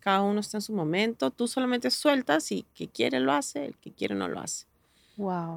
cada 0.00 0.22
uno 0.22 0.40
está 0.40 0.58
en 0.58 0.62
su 0.62 0.72
momento, 0.72 1.30
tú 1.30 1.46
solamente 1.46 1.90
sueltas 1.90 2.50
y 2.52 2.66
que 2.74 2.88
quiere 2.88 3.20
lo 3.20 3.32
hace, 3.32 3.66
el 3.66 3.76
que 3.76 3.92
quiere 3.92 4.14
no 4.14 4.28
lo 4.28 4.40
hace. 4.40 4.66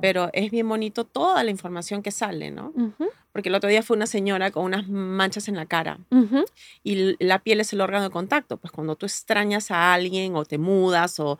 Pero 0.01 0.29
es 0.33 0.51
bien 0.51 0.67
bonito 0.67 1.05
toda 1.05 1.43
la 1.43 1.51
información 1.51 2.01
que 2.01 2.11
sale, 2.11 2.51
¿no? 2.51 2.73
Porque 3.31 3.49
el 3.49 3.55
otro 3.55 3.69
día 3.69 3.81
fue 3.83 3.97
una 3.97 4.05
señora 4.05 4.51
con 4.51 4.65
unas 4.65 4.87
manchas 4.87 5.47
en 5.47 5.55
la 5.55 5.65
cara 5.65 5.99
y 6.83 7.15
la 7.23 7.39
piel 7.39 7.61
es 7.61 7.73
el 7.73 7.81
órgano 7.81 8.03
de 8.03 8.09
contacto. 8.09 8.57
Pues 8.57 8.71
cuando 8.71 8.95
tú 8.95 9.05
extrañas 9.05 9.71
a 9.71 9.93
alguien 9.93 10.35
o 10.35 10.45
te 10.45 10.57
mudas 10.57 11.19
o 11.19 11.39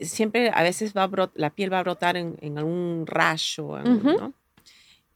siempre 0.00 0.50
a 0.54 0.62
veces 0.62 0.94
va 0.94 1.10
la 1.34 1.50
piel 1.50 1.72
va 1.72 1.80
a 1.80 1.82
brotar 1.82 2.16
en, 2.16 2.58
algún 2.58 3.04
rayo, 3.06 3.78
¿no? 3.82 4.32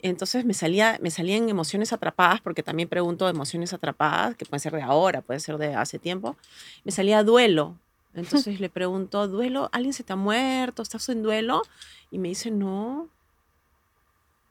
Entonces 0.02 0.45
me, 0.45 0.54
salía, 0.54 0.99
me 1.02 1.11
salían 1.11 1.49
emociones 1.49 1.92
atrapadas, 1.92 2.40
porque 2.40 2.62
también 2.62 2.88
pregunto 2.88 3.28
emociones 3.28 3.73
atrapadas, 3.73 4.35
que 4.35 4.47
pueden 4.47 4.61
ser 4.61 4.73
de 4.73 4.83
ahora, 4.83 5.21
puede 5.21 5.40
ser 5.40 5.59
de 5.59 5.75
hace 5.75 5.99
tiempo. 5.99 6.37
Me 6.85 6.92
salía 6.92 7.23
duelo, 7.23 7.76
entonces 8.14 8.61
le 8.61 8.69
pregunto, 8.69 9.29
¿duelo? 9.29 9.69
¿Alguien 9.73 9.93
se 9.93 10.02
te 10.02 10.12
ha 10.12 10.17
muerto? 10.17 10.83
¿Estás 10.83 11.09
en 11.09 11.23
duelo? 11.23 11.62
Y 12.11 12.19
me 12.19 12.29
dice, 12.29 12.50
no. 12.50 13.09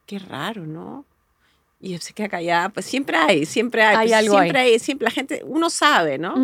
Qué 0.06 0.20
raro, 0.20 0.66
¿no? 0.66 1.06
Y 1.80 1.98
se 1.98 2.14
queda 2.14 2.30
callada. 2.30 2.70
Pues 2.70 2.86
siempre 2.86 3.18
hay, 3.18 3.46
siempre 3.46 3.84
hay. 3.84 3.96
Hay 3.96 4.08
pues 4.08 4.18
algo 4.18 4.40
siempre 4.40 4.60
hay, 4.60 4.80
siempre 4.80 5.06
la 5.06 5.12
gente, 5.12 5.42
uno 5.46 5.70
sabe, 5.70 6.18
¿no? 6.18 6.36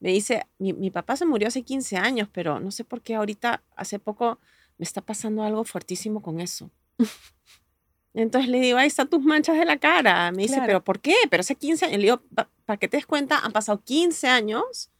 me 0.00 0.10
dice, 0.10 0.46
mi, 0.58 0.72
mi, 0.72 0.90
papá 0.92 1.16
se 1.16 1.26
murió 1.26 1.48
hace 1.48 1.62
15 1.62 1.96
años, 1.96 2.28
pero 2.32 2.60
no 2.60 2.70
sé 2.70 2.84
por 2.84 3.00
qué 3.00 3.16
ahorita, 3.16 3.62
hace 3.74 3.98
poco, 3.98 4.38
me 4.78 4.84
está 4.84 5.00
pasando 5.00 5.42
algo 5.42 5.64
fuertísimo 5.64 6.22
con 6.22 6.40
eso. 6.40 6.70
Entonces 8.14 8.48
le 8.48 8.60
digo, 8.60 8.78
ahí 8.78 8.86
están 8.86 9.08
tus 9.08 9.20
manchas 9.22 9.58
de 9.58 9.64
la 9.64 9.76
cara. 9.78 10.30
Me 10.32 10.42
dice, 10.42 10.60
¿pero 10.64 10.82
por 10.82 11.00
qué? 11.00 11.14
Pero 11.30 11.40
hace 11.40 11.56
15 11.56 11.86
años. 11.86 11.98
Le 11.98 12.04
digo, 12.04 12.22
para 12.64 12.76
que 12.78 12.88
te 12.88 12.96
des 12.96 13.06
cuenta, 13.06 13.38
han 13.38 13.52
pasado 13.52 13.80
15 13.84 14.28
años 14.28 14.90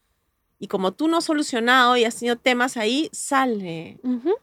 y 0.60 0.66
como 0.66 0.92
tú 0.92 1.06
no 1.06 1.18
has 1.18 1.24
solucionado 1.24 1.96
y 1.96 2.04
has 2.04 2.16
tenido 2.16 2.36
temas 2.36 2.76
ahí, 2.76 3.08
sale. 3.12 4.00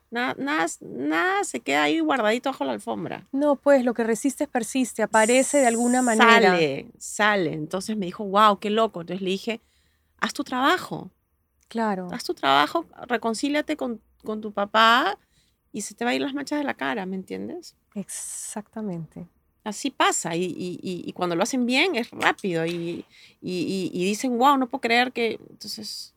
nada, 0.10 0.36
nada, 0.38 0.66
nada, 0.80 1.44
se 1.44 1.60
queda 1.60 1.84
ahí 1.84 2.00
guardadito 2.00 2.50
bajo 2.50 2.64
la 2.64 2.72
alfombra. 2.72 3.28
No, 3.34 3.58
pues 3.58 3.84
lo 3.84 3.94
que 3.94 4.06
resistes 4.06 4.48
persiste, 4.48 5.04
aparece 5.04 5.58
de 5.58 5.68
alguna 5.68 6.02
manera. 6.02 6.52
Sale, 6.52 6.92
sale. 6.98 7.54
Entonces 7.54 7.98
me 7.98 8.06
dijo, 8.06 8.24
wow, 8.24 8.60
qué 8.60 8.70
loco. 8.70 9.02
Entonces 9.02 9.22
le 9.22 9.32
dije, 9.32 9.62
haz 10.20 10.34
tu 10.34 10.46
trabajo. 10.46 11.12
Claro. 11.68 12.08
Haz 12.12 12.24
tu 12.24 12.34
trabajo, 12.34 12.86
reconcíliate 13.08 13.76
con, 13.76 14.02
con 14.24 14.40
tu 14.40 14.54
papá 14.54 15.18
y 15.74 15.82
se 15.82 15.96
te 15.96 16.06
va 16.06 16.12
a 16.12 16.16
ir 16.16 16.22
las 16.22 16.34
manchas 16.34 16.60
de 16.60 16.64
la 16.64 16.76
cara, 16.76 17.06
¿me 17.06 17.18
entiendes? 17.18 17.76
Exactamente. 17.94 19.28
Así 19.66 19.90
pasa 19.90 20.36
y, 20.36 20.44
y, 20.44 20.80
y, 20.82 21.12
cuando 21.14 21.36
lo 21.36 21.42
hacen 21.42 21.66
bien 21.66 21.96
es 21.96 22.12
rápido 22.12 22.66
y, 22.68 23.04
dicen, 23.42 24.38
wow, 24.38 24.58
no 24.58 24.68
puedo 24.68 24.82
creer 24.82 25.12
que... 25.12 25.40
Entonces, 25.50 26.14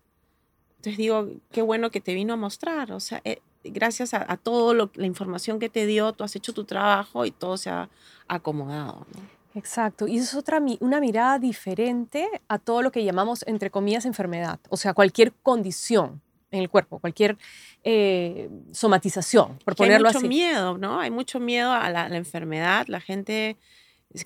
entonces 0.76 0.98
digo, 0.98 1.28
qué 1.50 1.62
bueno 1.62 1.90
que 1.90 2.00
te 2.00 2.12
vino 2.12 2.34
a 2.34 2.36
mostrar. 2.36 2.92
O 2.92 3.00
sea, 3.00 3.22
eh, 3.24 3.40
gracias 3.64 4.12
a, 4.12 4.30
a 4.30 4.36
todo 4.36 4.74
lo, 4.74 4.90
la 4.94 5.06
información 5.06 5.58
que 5.58 5.70
te 5.70 5.86
dio, 5.86 6.12
tú 6.12 6.24
has 6.24 6.36
hecho 6.36 6.52
tu 6.52 6.64
trabajo 6.64 7.24
y 7.24 7.30
todo 7.30 7.56
se 7.56 7.70
ha 7.70 7.88
acomodado. 8.28 9.06
Exacto, 9.54 10.06
y 10.06 10.18
eso 10.18 10.24
es 10.24 10.34
otra, 10.34 10.62
una 10.80 11.00
mirada 11.00 11.38
diferente 11.38 12.28
a 12.48 12.58
todo 12.58 12.82
lo 12.82 12.92
que 12.92 13.02
llamamos, 13.02 13.44
entre 13.48 13.70
comillas, 13.70 14.04
enfermedad, 14.04 14.60
o 14.68 14.76
sea, 14.76 14.94
cualquier 14.94 15.32
condición 15.32 16.20
en 16.50 16.60
el 16.60 16.70
cuerpo, 16.70 16.98
cualquier 16.98 17.36
eh, 17.84 18.48
somatización, 18.72 19.58
por 19.64 19.76
ponerlo 19.76 20.08
así. 20.08 20.18
Hay 20.18 20.22
mucho 20.22 20.28
miedo, 20.28 20.78
¿no? 20.78 21.00
Hay 21.00 21.10
mucho 21.10 21.40
miedo 21.40 21.72
a 21.72 21.90
la, 21.90 22.06
enfermedad. 22.16 22.86
La 22.88 23.00
gente 23.00 23.56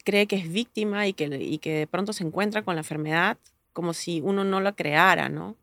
cree 0.04 0.26
que 0.26 0.36
es 0.36 0.52
víctima 0.52 1.06
y 1.06 1.12
que, 1.12 1.24
y 1.24 1.58
que 1.58 1.72
de 1.74 1.86
pronto 1.86 2.12
se 2.12 2.24
encuentra 2.24 2.62
con 2.62 2.76
la 2.76 2.80
enfermedad 2.80 3.38
como 3.72 3.94
si 3.94 4.20
uno 4.20 4.44
no 4.44 4.60
la 4.60 4.72
creara, 4.72 5.28
¿no? 5.28 5.56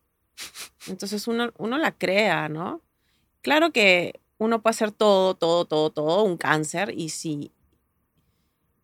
Entonces 0.87 1.27
uno, 1.27 1.51
uno 1.57 1.77
la 1.77 1.91
crea, 1.91 2.49
¿no? 2.49 2.81
Claro 3.41 3.71
que 3.71 4.19
uno 4.37 4.61
puede 4.61 4.71
hacer 4.71 4.91
todo, 4.91 5.35
todo, 5.35 5.65
todo, 5.65 5.89
todo, 5.91 6.23
un 6.23 6.37
cáncer, 6.37 6.93
y 6.95 7.09
si 7.09 7.51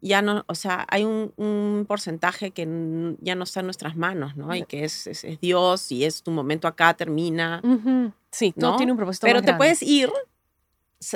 ya 0.08 0.22
no, 0.22 0.44
o 0.48 0.56
sea, 0.56 0.86
hay 0.90 1.04
un, 1.04 1.86
porcentaje 1.88 2.52
que 2.52 3.16
ya 3.22 3.36
no 3.36 3.44
está 3.44 3.62
en 3.62 3.66
nuestras 3.66 3.96
manos, 3.96 4.36
¿no? 4.36 4.56
Y 4.56 4.64
que 4.64 4.86
es, 4.86 5.08
es, 5.08 5.26
Dios 5.42 5.92
y 5.92 6.06
es 6.06 6.22
tu 6.22 6.32
momento 6.32 6.68
acá, 6.68 6.94
termina. 6.94 7.62
Sí, 8.32 8.54
¿no? 8.56 8.76
tiene 8.78 8.92
un 8.92 8.98
propósito. 8.98 9.26
Pero 9.26 9.42
te 9.42 9.54
puedes 9.54 9.82
ir 9.82 10.12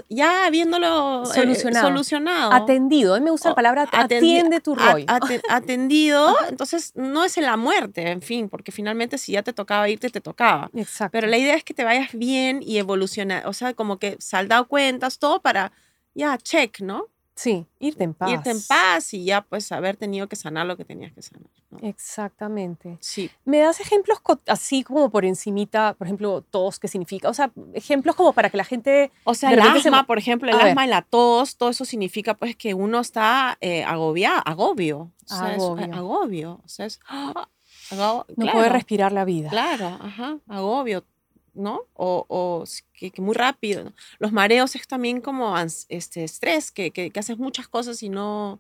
ya 0.09 0.45
habiéndolo 0.45 1.23
eh, 1.23 1.55
solucionado. 1.73 2.51
Atendido. 2.51 3.15
A 3.15 3.19
mí 3.19 3.25
me 3.25 3.31
gusta 3.31 3.49
la 3.49 3.55
palabra 3.55 3.87
atiende 3.91 4.59
tu 4.59 4.75
rollo. 4.75 5.05
atendido, 5.49 6.35
entonces 6.49 6.93
no 6.95 7.23
es 7.23 7.37
en 7.37 7.45
la 7.45 7.57
muerte, 7.57 8.09
en 8.09 8.21
fin, 8.21 8.49
porque 8.49 8.71
finalmente 8.71 9.17
si 9.17 9.33
ya 9.33 9.43
te 9.43 9.53
tocaba 9.53 9.87
irte, 9.89 10.09
te 10.09 10.21
tocaba. 10.21 10.69
Exacto. 10.73 11.11
Pero 11.11 11.27
la 11.27 11.37
idea 11.37 11.55
es 11.55 11.63
que 11.63 11.73
te 11.73 11.83
vayas 11.83 12.11
bien 12.13 12.61
y 12.61 12.77
evolucionar, 12.77 13.47
o 13.47 13.53
sea, 13.53 13.73
como 13.73 13.97
que 13.97 14.17
saldado 14.19 14.67
cuentas, 14.67 15.19
todo 15.19 15.41
para, 15.41 15.71
ya, 16.13 16.37
check, 16.37 16.81
¿no? 16.81 17.07
Sí, 17.39 17.65
irte 17.79 18.03
en 18.03 18.13
paz. 18.13 18.31
Irte 18.31 18.51
en 18.51 18.61
paz 18.67 19.13
y 19.13 19.23
ya 19.23 19.39
pues 19.39 19.71
haber 19.71 19.95
tenido 19.95 20.27
que 20.27 20.35
sanar 20.35 20.65
lo 20.65 20.75
que 20.75 20.83
tenías 20.83 21.13
que 21.13 21.21
sanar. 21.21 21.47
Exactamente. 21.81 22.97
Sí. 22.99 23.31
¿Me 23.45 23.59
das 23.59 23.79
ejemplos 23.79 24.19
así 24.45 24.83
como 24.83 25.09
por 25.09 25.23
encimita, 25.23 25.93
por 25.93 26.07
ejemplo, 26.07 26.41
tos, 26.41 26.79
qué 26.79 26.89
significa? 26.89 27.29
O 27.29 27.33
sea, 27.33 27.49
ejemplos 27.73 28.17
como 28.17 28.33
para 28.33 28.49
que 28.49 28.57
la 28.57 28.65
gente... 28.65 29.13
O 29.23 29.33
sea, 29.35 29.53
el 29.53 29.61
asma, 29.61 30.05
por 30.05 30.17
ejemplo, 30.17 30.49
el 30.49 30.59
asma 30.59 30.85
y 30.85 30.89
la 30.89 31.01
tos, 31.01 31.55
todo 31.55 31.69
eso 31.69 31.85
significa 31.85 32.33
pues 32.33 32.57
que 32.57 32.73
uno 32.73 32.99
está 32.99 33.57
eh, 33.61 33.85
agobiado, 33.85 34.41
agobio. 34.43 35.09
O 35.23 35.27
sea, 35.27 35.53
agobio. 35.53 35.85
Es, 35.85 35.93
agobio. 35.93 36.61
O 36.65 36.67
sea, 36.67 36.87
es... 36.87 36.99
no 37.95 38.25
puede 38.35 38.67
respirar 38.67 39.13
la 39.13 39.23
vida. 39.23 39.49
Claro, 39.49 39.97
ajá, 40.01 40.39
agobio 40.49 41.05
¿no? 41.53 41.81
O, 41.93 42.25
o 42.27 42.63
que, 42.93 43.11
muy 43.21 43.35
rápido. 43.35 43.91
Los 44.19 44.31
mareos 44.31 44.75
es 44.75 44.87
también 44.87 45.21
como 45.21 45.55
este, 45.57 46.23
estrés, 46.23 46.71
que, 46.71 46.91
que, 46.91 47.11
haces 47.15 47.37
muchas 47.37 47.67
cosas 47.67 48.01
y 48.03 48.09
no, 48.09 48.59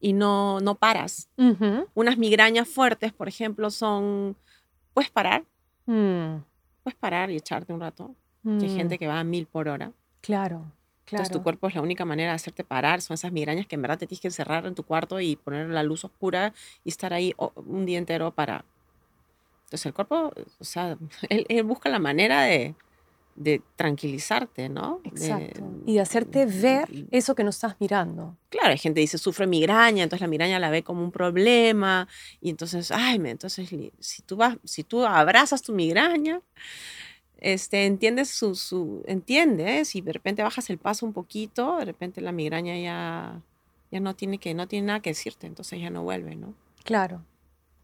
y 0.00 0.12
no, 0.12 0.60
no 0.60 0.74
paras. 0.74 1.28
Unas 1.94 2.18
migrañas 2.18 2.68
fuertes, 2.68 3.12
por 3.12 3.28
ejemplo, 3.28 3.70
son, 3.70 4.36
puedes 4.94 5.10
parar, 5.10 5.44
mm. 5.86 6.36
puedes 6.82 6.98
parar 6.98 7.30
y 7.30 7.36
echarte 7.36 7.72
un 7.72 7.80
rato. 7.80 8.14
hay 8.44 8.52
mm. 8.52 8.76
gente 8.76 8.98
que 8.98 9.06
va 9.06 9.20
a 9.20 9.24
mil 9.24 9.46
por 9.46 9.68
hora. 9.68 9.92
Claro. 10.20 10.64
Claro. 11.04 11.22
Entonces 11.22 11.38
tu 11.38 11.42
cuerpo 11.44 11.68
es 11.68 11.74
la 11.76 11.82
única 11.82 12.04
manera 12.04 12.32
de 12.32 12.34
hacerte 12.34 12.64
parar, 12.64 13.00
son 13.00 13.14
esas 13.14 13.30
migrañas 13.30 13.68
que 13.68 13.76
en 13.76 13.82
verdad 13.82 13.96
te 13.96 14.08
tienes 14.08 14.20
que 14.20 14.26
encerrar 14.26 14.66
en 14.66 14.74
tu 14.74 14.82
cuarto 14.82 15.20
y 15.20 15.36
poner 15.36 15.68
la 15.68 15.84
luz 15.84 16.04
oscura 16.04 16.52
y 16.82 16.88
estar 16.88 17.12
ahí 17.12 17.32
un 17.38 17.86
día 17.86 17.98
entero 17.98 18.32
para 18.32 18.64
entonces 19.66 19.86
el 19.86 19.94
cuerpo, 19.94 20.32
o 20.60 20.64
sea, 20.64 20.96
él, 21.28 21.64
busca 21.64 21.88
la 21.88 21.98
manera 21.98 22.42
de, 22.42 22.74
tranquilizarte, 23.74 24.70
¿no? 24.70 25.00
Exacto. 25.04 25.62
y 25.84 25.94
de 25.94 26.00
hacerte 26.00 26.46
ver 26.46 26.88
eso 27.10 27.34
que 27.34 27.44
no 27.44 27.50
estás 27.50 27.76
mirando. 27.80 28.34
Claro, 28.48 28.70
hay 28.70 28.78
gente 28.78 28.98
que 28.98 29.02
dice, 29.02 29.18
sufre 29.18 29.46
migraña, 29.46 30.04
entonces 30.04 30.22
la 30.22 30.28
migraña 30.28 30.58
la 30.58 30.70
ve 30.70 30.82
como 30.82 31.02
un 31.02 31.10
problema, 31.10 32.08
y 32.40 32.48
entonces, 32.48 32.90
ay, 32.90 33.20
entonces 33.24 33.68
si 33.98 34.22
tú, 34.22 34.36
vas, 34.36 34.56
si 34.64 34.84
tú 34.84 35.04
abrazas 35.04 35.60
tu 35.60 35.74
migraña, 35.74 36.40
este, 37.38 37.84
entiendes 37.84 38.30
su, 38.30 38.54
su 38.54 39.02
entiende, 39.06 39.84
si 39.84 40.00
de 40.00 40.12
repente 40.12 40.42
bajas 40.42 40.70
el 40.70 40.78
paso 40.78 41.04
un 41.04 41.12
poquito, 41.12 41.76
de 41.76 41.84
repente 41.84 42.22
la 42.22 42.32
migraña 42.32 42.78
ya, 42.78 43.42
ya 43.90 44.00
no, 44.00 44.14
tiene 44.14 44.38
que, 44.38 44.54
no 44.54 44.66
tiene 44.66 44.86
nada 44.86 45.00
que 45.00 45.10
decirte, 45.10 45.46
entonces 45.46 45.78
ya 45.78 45.90
no 45.90 46.04
vuelve, 46.04 46.36
¿no? 46.36 46.54
Claro. 46.84 47.22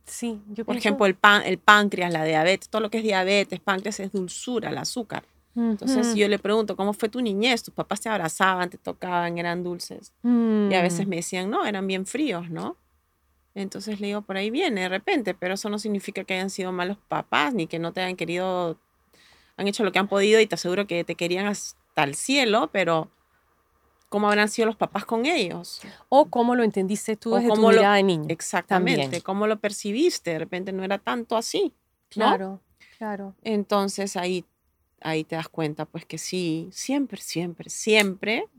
Sí, 0.04 0.40
yo 0.48 0.64
Por 0.64 0.76
ejemplo, 0.76 1.06
el, 1.06 1.14
pan, 1.14 1.42
el 1.44 1.58
páncreas, 1.58 2.12
la 2.12 2.24
diabetes, 2.24 2.68
todo 2.68 2.82
lo 2.82 2.90
que 2.90 2.98
es 2.98 3.04
diabetes, 3.04 3.60
páncreas 3.60 4.00
es 4.00 4.12
dulzura, 4.12 4.70
el 4.70 4.78
azúcar. 4.78 5.24
Entonces 5.54 6.14
yo 6.14 6.28
le 6.28 6.38
pregunto, 6.38 6.76
¿cómo 6.76 6.94
fue 6.94 7.10
tu 7.10 7.20
niñez? 7.20 7.62
¿Tus 7.62 7.74
papás 7.74 8.00
te 8.00 8.08
abrazaban, 8.08 8.70
te 8.70 8.78
tocaban, 8.78 9.36
eran 9.36 9.62
dulces? 9.62 10.12
Y 10.24 10.74
a 10.74 10.80
veces 10.80 11.06
mm. 11.06 11.10
me 11.10 11.16
decían, 11.16 11.50
no, 11.50 11.66
eran 11.66 11.86
bien 11.86 12.06
fríos, 12.06 12.48
¿no? 12.50 12.76
Entonces 13.54 14.00
le 14.00 14.06
digo, 14.06 14.22
por 14.22 14.38
ahí 14.38 14.50
viene 14.50 14.82
de 14.82 14.88
repente, 14.88 15.34
pero 15.34 15.54
eso 15.54 15.68
no 15.68 15.78
significa 15.78 16.24
que 16.24 16.34
hayan 16.34 16.48
sido 16.48 16.72
malos 16.72 16.96
papás, 17.08 17.52
ni 17.52 17.66
que 17.66 17.78
no 17.78 17.92
te 17.92 18.00
hayan 18.00 18.16
querido, 18.16 18.78
han 19.58 19.68
hecho 19.68 19.84
lo 19.84 19.92
que 19.92 19.98
han 19.98 20.08
podido 20.08 20.40
y 20.40 20.46
te 20.46 20.54
aseguro 20.54 20.86
que 20.86 21.04
te 21.04 21.16
querían 21.16 21.46
hasta 21.46 22.04
el 22.04 22.14
cielo, 22.14 22.70
pero 22.72 23.10
cómo 24.12 24.28
habrán 24.28 24.50
sido 24.50 24.66
los 24.66 24.76
papás 24.76 25.06
con 25.06 25.24
ellos. 25.24 25.80
O 26.10 26.26
cómo 26.26 26.54
lo 26.54 26.62
entendiste 26.64 27.16
tú 27.16 27.34
desde 27.34 27.48
tu 27.48 27.66
mirada 27.66 27.94
de 27.94 28.02
niño. 28.02 28.26
Exactamente, 28.28 29.22
cómo 29.22 29.46
lo 29.46 29.58
percibiste. 29.58 30.32
De 30.32 30.38
repente 30.38 30.70
no 30.70 30.84
era 30.84 30.98
tanto 30.98 31.34
así. 31.34 31.72
Claro, 32.10 32.60
claro. 32.98 33.34
Entonces 33.42 34.18
ahí, 34.18 34.44
ahí 35.00 35.24
te 35.24 35.36
das 35.36 35.48
cuenta, 35.48 35.86
pues 35.86 36.04
que 36.04 36.18
sí, 36.18 36.68
siempre, 36.72 37.22
siempre, 37.22 37.70
siempre 37.70 38.50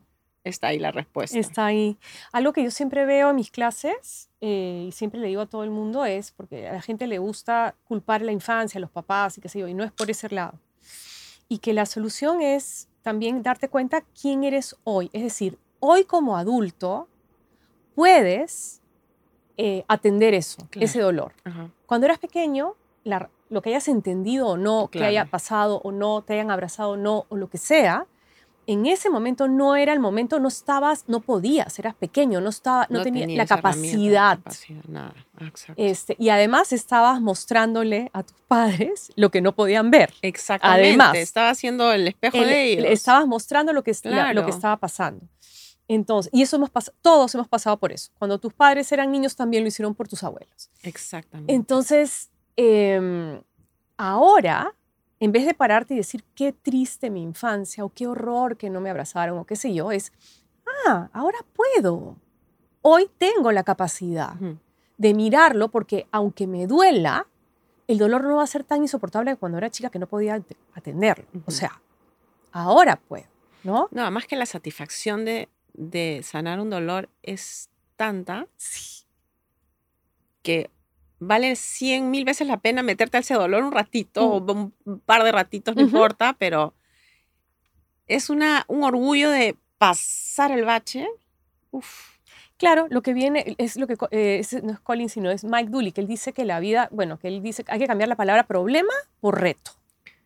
está 0.43 0.69
ahí 0.69 0.79
la 0.79 0.91
respuesta. 0.91 1.37
Está 1.37 1.67
ahí. 1.67 1.99
Algo 2.31 2.51
que 2.51 2.63
yo 2.63 2.71
siempre 2.71 3.05
veo 3.05 3.29
en 3.29 3.35
mis 3.35 3.51
clases 3.51 4.31
eh, 4.41 4.85
y 4.87 4.91
siempre 4.91 5.19
le 5.19 5.27
digo 5.27 5.41
a 5.41 5.45
todo 5.45 5.63
el 5.63 5.69
mundo 5.69 6.03
es, 6.03 6.31
porque 6.31 6.67
a 6.67 6.73
la 6.73 6.81
gente 6.81 7.05
le 7.05 7.19
gusta 7.19 7.75
culpar 7.83 8.23
la 8.23 8.31
infancia, 8.31 8.79
a 8.79 8.81
los 8.81 8.89
papás 8.89 9.37
y 9.37 9.41
qué 9.41 9.49
sé 9.49 9.59
yo, 9.59 9.67
y 9.67 9.75
no 9.75 9.83
es 9.83 9.91
por 9.91 10.09
ese 10.09 10.29
lado. 10.29 10.59
Y 11.47 11.59
que 11.59 11.73
la 11.73 11.85
solución 11.85 12.41
es 12.41 12.87
también 13.03 13.43
darte 13.43 13.69
cuenta 13.69 14.01
quién 14.19 14.43
eres 14.43 14.75
hoy. 14.83 15.09
Es 15.13 15.21
decir, 15.21 15.59
hoy 15.79 16.05
como 16.05 16.35
adulto 16.37 17.07
puedes 17.93 18.81
eh, 19.57 19.85
atender 19.87 20.33
eso, 20.33 20.67
ese 20.71 20.99
dolor. 20.99 21.33
Cuando 21.85 22.05
eras 22.05 22.17
pequeño, 22.17 22.75
lo 23.03 23.61
que 23.61 23.69
hayas 23.69 23.87
entendido 23.87 24.47
o 24.47 24.57
no, 24.57 24.87
que 24.87 25.03
haya 25.03 25.25
pasado 25.25 25.79
o 25.83 25.91
no, 25.91 26.23
te 26.23 26.33
hayan 26.33 26.49
abrazado 26.49 26.91
o 26.91 26.97
no, 26.97 27.25
o 27.29 27.35
lo 27.35 27.49
que 27.49 27.59
sea, 27.59 28.07
en 28.67 28.85
ese 28.85 29.09
momento 29.09 29.47
no 29.47 29.75
era 29.75 29.93
el 29.93 29.99
momento, 29.99 30.39
no 30.39 30.47
estabas, 30.47 31.05
no 31.07 31.19
podías, 31.19 31.77
eras 31.79 31.95
pequeño, 31.95 32.41
no, 32.41 32.49
estaba, 32.49 32.87
no, 32.89 33.01
tenías 33.01 33.29
la 33.31 33.45
capacidad. 33.45 34.39
nada. 34.87 35.13
Ah, 35.39 35.51
este, 35.75 36.15
y 36.19 36.29
además 36.29 36.71
estabas 36.71 37.19
mostrándole 37.21 38.09
a 38.13 38.23
tus 38.23 38.39
padres 38.47 39.11
lo 39.15 39.29
que 39.29 39.41
no 39.41 39.53
podían 39.53 39.91
ver. 39.91 40.13
Exactamente. 40.21 40.89
Además, 40.89 41.17
estaba 41.17 41.49
haciendo 41.49 41.91
el 41.91 42.07
espejo 42.07 42.37
de 42.37 42.73
ellos. 42.73 42.85
Estabas 42.89 43.27
mostrando 43.27 43.73
lo 43.73 43.83
que, 43.83 43.93
lo 44.33 44.45
que 44.45 44.51
estaba 44.51 44.77
pasando. 44.77 45.27
Entonces, 45.87 46.31
y 46.33 46.41
eso 46.41 46.55
hemos 46.55 46.69
pasado, 46.69 46.95
todos 47.01 47.35
hemos 47.35 47.47
pasado 47.47 47.77
por 47.77 47.91
eso. 47.91 48.11
Cuando 48.17 48.37
tus 48.37 48.53
padres 48.53 48.91
eran 48.91 49.11
niños 49.11 49.35
también 49.35 49.63
lo 49.63 49.67
hicieron 49.67 49.93
por 49.93 50.07
tus 50.07 50.23
abuelos. 50.23 50.69
Exactamente. 50.81 51.53
Entonces, 51.53 52.29
em, 52.55 53.41
ahora 53.97 54.73
en 55.23 55.31
vez 55.31 55.45
de 55.45 55.53
pararte 55.53 55.93
y 55.93 55.97
decir, 55.97 56.25
qué 56.35 56.51
triste 56.51 57.09
mi 57.09 57.21
infancia 57.21 57.85
o 57.85 57.87
qué 57.87 58.07
horror 58.07 58.57
que 58.57 58.69
no 58.69 58.81
me 58.81 58.89
abrazaron 58.89 59.37
o 59.37 59.45
qué 59.45 59.55
sé 59.55 59.73
yo, 59.73 59.89
es, 59.89 60.11
ah, 60.85 61.07
ahora 61.13 61.39
puedo. 61.53 62.17
Hoy 62.81 63.09
tengo 63.17 63.53
la 63.53 63.63
capacidad 63.63 64.33
de 64.97 65.13
mirarlo 65.13 65.69
porque 65.69 66.07
aunque 66.11 66.45
me 66.45 66.67
duela, 66.67 67.25
el 67.87 67.99
dolor 67.99 68.25
no 68.25 68.35
va 68.35 68.43
a 68.43 68.47
ser 68.47 68.65
tan 68.65 68.81
insoportable 68.81 69.37
cuando 69.37 69.57
era 69.57 69.69
chica 69.69 69.89
que 69.89 69.97
no 69.97 70.07
podía 70.07 70.43
atenderlo. 70.73 71.23
O 71.45 71.51
sea, 71.51 71.81
ahora 72.51 72.97
puedo, 72.97 73.27
¿no? 73.63 73.87
No, 73.91 74.11
más 74.11 74.27
que 74.27 74.35
la 74.35 74.45
satisfacción 74.45 75.23
de, 75.23 75.47
de 75.73 76.19
sanar 76.21 76.59
un 76.59 76.69
dolor 76.69 77.07
es 77.21 77.69
tanta 77.95 78.47
que 80.41 80.69
vale 81.27 81.55
cien 81.55 82.11
mil 82.11 82.25
veces 82.25 82.47
la 82.47 82.57
pena 82.57 82.83
meterte 82.83 83.17
a 83.17 83.19
ese 83.19 83.33
dolor 83.33 83.63
un 83.63 83.71
ratito 83.71 84.25
o 84.25 84.41
mm. 84.41 84.71
un 84.85 84.99
par 84.99 85.23
de 85.23 85.31
ratitos, 85.31 85.75
no 85.75 85.81
importa, 85.81 86.35
pero 86.37 86.73
es 88.07 88.29
una, 88.29 88.65
un 88.67 88.83
orgullo 88.83 89.29
de 89.29 89.55
pasar 89.77 90.51
el 90.51 90.65
bache. 90.65 91.07
Uf. 91.71 92.13
Claro, 92.57 92.87
lo 92.89 93.01
que 93.01 93.13
viene 93.13 93.55
es 93.57 93.75
lo 93.75 93.87
que 93.87 93.97
eh, 94.11 94.41
no 94.61 94.71
es 94.71 94.79
Colin, 94.79 95.09
sino 95.09 95.31
es 95.31 95.43
Mike 95.43 95.69
Dooley, 95.69 95.91
que 95.91 96.01
él 96.01 96.07
dice 96.07 96.31
que 96.33 96.45
la 96.45 96.59
vida, 96.59 96.87
bueno, 96.91 97.17
que 97.17 97.27
él 97.27 97.41
dice 97.41 97.63
que 97.63 97.71
hay 97.73 97.79
que 97.79 97.87
cambiar 97.87 98.07
la 98.07 98.15
palabra 98.15 98.43
problema 98.43 98.93
por 99.19 99.41
reto 99.41 99.71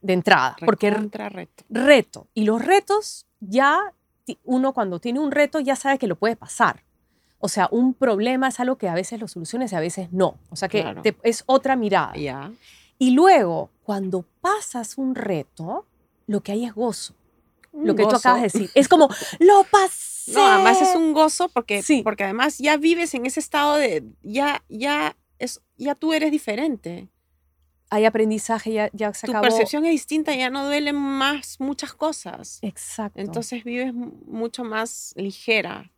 de 0.02 0.14
entrada, 0.14 0.56
porque 0.64 0.92
reto. 0.92 1.64
reto 1.70 2.28
y 2.34 2.44
los 2.44 2.64
retos 2.64 3.26
ya 3.40 3.80
uno 4.44 4.74
cuando 4.74 5.00
tiene 5.00 5.20
un 5.20 5.32
reto 5.32 5.60
ya 5.60 5.76
sabe 5.76 5.98
que 5.98 6.08
lo 6.08 6.16
puede 6.16 6.36
pasar. 6.36 6.84
O 7.40 7.50
sea, 7.50 7.68
un 7.72 7.94
problema 7.94 8.48
es 8.48 8.60
algo 8.60 8.78
que 8.78 8.90
a 8.90 8.96
veces 8.96 9.20
lo 9.20 9.28
soluciones 9.28 9.72
y 9.72 9.76
a 9.76 9.80
veces 9.80 10.12
no. 10.12 10.40
O 10.50 10.56
sea, 10.56 10.70
que 10.70 11.16
es 11.24 11.44
otra 11.46 11.76
mirada. 11.76 12.14
Y 13.00 13.12
luego, 13.12 13.70
cuando 13.84 14.26
pasas 14.42 14.98
un 14.98 15.16
reto, 15.16 15.86
lo 16.26 16.42
que 16.42 16.52
hay 16.52 16.66
es 16.66 16.74
gozo. 16.74 17.16
lo 17.74 17.96
que 17.96 18.04
tú 18.04 18.16
acabas 18.16 18.42
de 18.42 18.48
decir. 18.48 18.72
Es 18.74 18.88
como, 18.88 19.08
lo 19.40 19.64
pasé. 19.72 20.34
No, 20.34 20.46
además 20.46 20.82
es 20.82 20.96
un 20.96 21.14
gozo 21.14 21.48
porque, 21.50 21.82
sí. 21.82 22.02
porque 22.04 22.26
además 22.26 22.58
ya 22.58 22.76
vives 22.76 23.14
en 23.14 23.26
ese 23.26 23.40
estado 23.40 23.76
de, 23.76 24.04
ya, 24.24 24.64
ya, 24.68 25.16
es, 25.40 25.62
ya 25.78 25.96
tú 25.96 26.12
eres 26.12 26.32
diferente. 26.32 27.08
Hay 27.90 28.04
aprendizaje, 28.04 28.74
ya, 28.74 28.90
ya 28.92 29.14
se 29.14 29.28
acabó. 29.28 29.46
Tu 29.46 29.50
percepción 29.50 29.86
es 29.86 29.92
distinta, 29.92 30.36
ya 30.36 30.50
no 30.50 30.66
duelen 30.66 30.98
más 30.98 31.62
muchas 31.62 31.94
cosas. 31.94 32.60
Exacto. 32.62 33.22
Entonces 33.22 33.64
vives 33.64 33.94
mucho 33.94 34.66
más 34.66 35.14
ligera. 35.16 35.90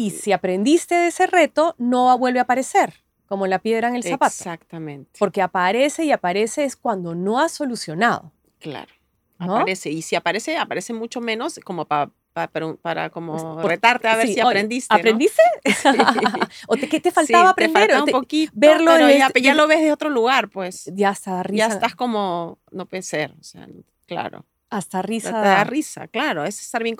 Y 0.00 0.12
si 0.12 0.32
aprendiste 0.32 0.94
de 0.94 1.08
ese 1.08 1.26
reto, 1.26 1.74
no 1.76 2.16
vuelve 2.16 2.38
a 2.38 2.44
aparecer, 2.44 3.04
como 3.26 3.46
la 3.46 3.58
piedra 3.58 3.88
en 3.88 3.96
el 3.96 4.02
zapato. 4.02 4.32
Exactamente. 4.32 5.10
Porque 5.18 5.42
aparece 5.42 6.06
y 6.06 6.10
aparece 6.10 6.64
es 6.64 6.74
cuando 6.74 7.14
no 7.14 7.38
has 7.38 7.52
solucionado. 7.52 8.32
Claro. 8.60 8.90
Aparece. 9.38 9.90
Y 9.90 10.00
si 10.00 10.16
aparece, 10.16 10.56
aparece 10.56 10.94
mucho 10.94 11.20
menos 11.20 11.60
como 11.62 11.84
para 11.84 12.10
para, 12.80 13.10
como 13.10 13.54
pues, 13.56 13.66
retarte 13.66 14.08
a 14.08 14.16
ver 14.16 14.28
si 14.28 14.40
aprendiste. 14.40 14.94
¿Aprendiste? 14.94 15.42
¿O 16.68 16.76
te, 16.76 16.88
qué 16.88 17.00
te 17.00 17.10
faltaba 17.10 17.50
aprender? 17.50 17.88
Te 17.88 17.88
faltaba 17.88 18.04
un 18.04 18.10
poquito, 18.10 18.52
verlo 18.54 18.92
pero 18.94 19.10
ya, 19.42 19.54
lo 19.54 19.66
ves 19.66 19.82
de 19.82 19.92
otro 19.92 20.08
lugar, 20.08 20.48
pues. 20.48 20.90
Ya 20.94 21.10
está 21.10 21.42
risa. 21.42 21.68
Ya 21.68 21.74
estás 21.74 21.94
como, 21.94 22.58
no 22.70 22.86
puede 22.86 23.02
ser, 23.02 23.34
o 23.38 23.42
sea, 23.42 23.68
claro. 24.06 24.46
Hasta 24.70 25.02
risa. 25.02 25.30
Te 25.30 25.48
da 25.48 25.64
risa, 25.64 26.06
claro. 26.06 26.44
Es 26.44 26.60
estar 26.60 26.82
bien, 26.82 26.96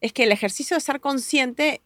es 0.00 0.12
que 0.12 0.22
el 0.22 0.32
ejercicio 0.32 0.76
de 0.76 0.78
estar 0.78 1.00
consciente 1.00 1.82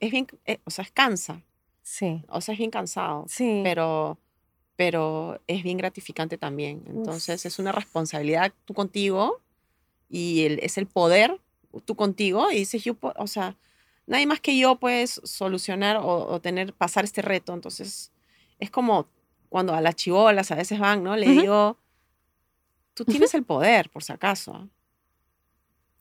es 0.00 0.10
bien, 0.10 0.26
eh, 0.46 0.58
o 0.64 0.70
sea, 0.70 0.84
es 0.84 0.90
cansa. 0.90 1.42
Sí. 1.82 2.24
O 2.28 2.40
sea, 2.40 2.54
es 2.54 2.58
bien 2.58 2.70
cansado. 2.70 3.24
Sí. 3.28 3.60
Pero, 3.62 4.18
pero 4.76 5.40
es 5.46 5.62
bien 5.62 5.76
gratificante 5.76 6.38
también. 6.38 6.82
Entonces, 6.86 7.44
es 7.46 7.58
una 7.58 7.72
responsabilidad 7.72 8.52
tú 8.64 8.74
contigo 8.74 9.40
y 10.08 10.44
el, 10.44 10.58
es 10.60 10.78
el 10.78 10.86
poder 10.86 11.40
tú 11.84 11.94
contigo 11.94 12.50
y 12.50 12.56
dices, 12.56 12.82
yo, 12.82 12.96
o 13.00 13.26
sea, 13.26 13.56
nadie 14.06 14.26
más 14.26 14.40
que 14.40 14.58
yo 14.58 14.76
puedes 14.76 15.20
solucionar 15.24 16.00
o, 16.02 16.40
tener, 16.40 16.72
pasar 16.72 17.04
este 17.04 17.22
reto. 17.22 17.54
Entonces, 17.54 18.10
es 18.58 18.70
como 18.70 19.06
cuando 19.48 19.74
a 19.74 19.80
las 19.80 19.96
chivolas 19.96 20.50
a 20.50 20.56
veces 20.56 20.78
van, 20.78 21.02
¿no? 21.02 21.16
Le 21.16 21.28
digo, 21.28 21.76
tú 22.94 23.04
tienes 23.04 23.34
el 23.34 23.44
poder, 23.44 23.90
por 23.90 24.02
si 24.02 24.12
acaso. 24.12 24.68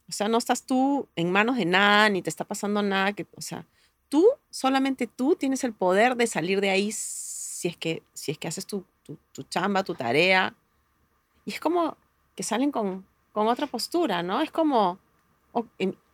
O 0.07 0.11
sea, 0.11 0.27
no 0.27 0.37
estás 0.37 0.63
tú 0.63 1.07
en 1.15 1.31
manos 1.31 1.57
de 1.57 1.65
nada, 1.65 2.09
ni 2.09 2.21
te 2.21 2.29
está 2.29 2.45
pasando 2.45 2.81
nada, 2.81 3.13
que, 3.13 3.27
o 3.35 3.41
sea, 3.41 3.65
tú, 4.09 4.27
solamente 4.49 5.07
tú 5.07 5.35
tienes 5.35 5.63
el 5.63 5.73
poder 5.73 6.15
de 6.15 6.27
salir 6.27 6.59
de 6.59 6.71
ahí 6.71 6.91
si 6.91 7.67
es 7.67 7.77
que, 7.77 8.03
si 8.13 8.31
es 8.31 8.37
que 8.37 8.47
haces 8.47 8.65
tu, 8.65 8.83
tu, 9.31 9.43
chamba, 9.43 9.83
tu 9.83 9.95
tarea. 9.95 10.55
Y 11.45 11.51
es 11.51 11.59
como 11.59 11.95
que 12.35 12.43
salen 12.43 12.71
con, 12.71 13.05
con 13.31 13.47
otra 13.47 13.67
postura, 13.67 14.23
¿no? 14.23 14.41
Es 14.41 14.51
como... 14.51 14.99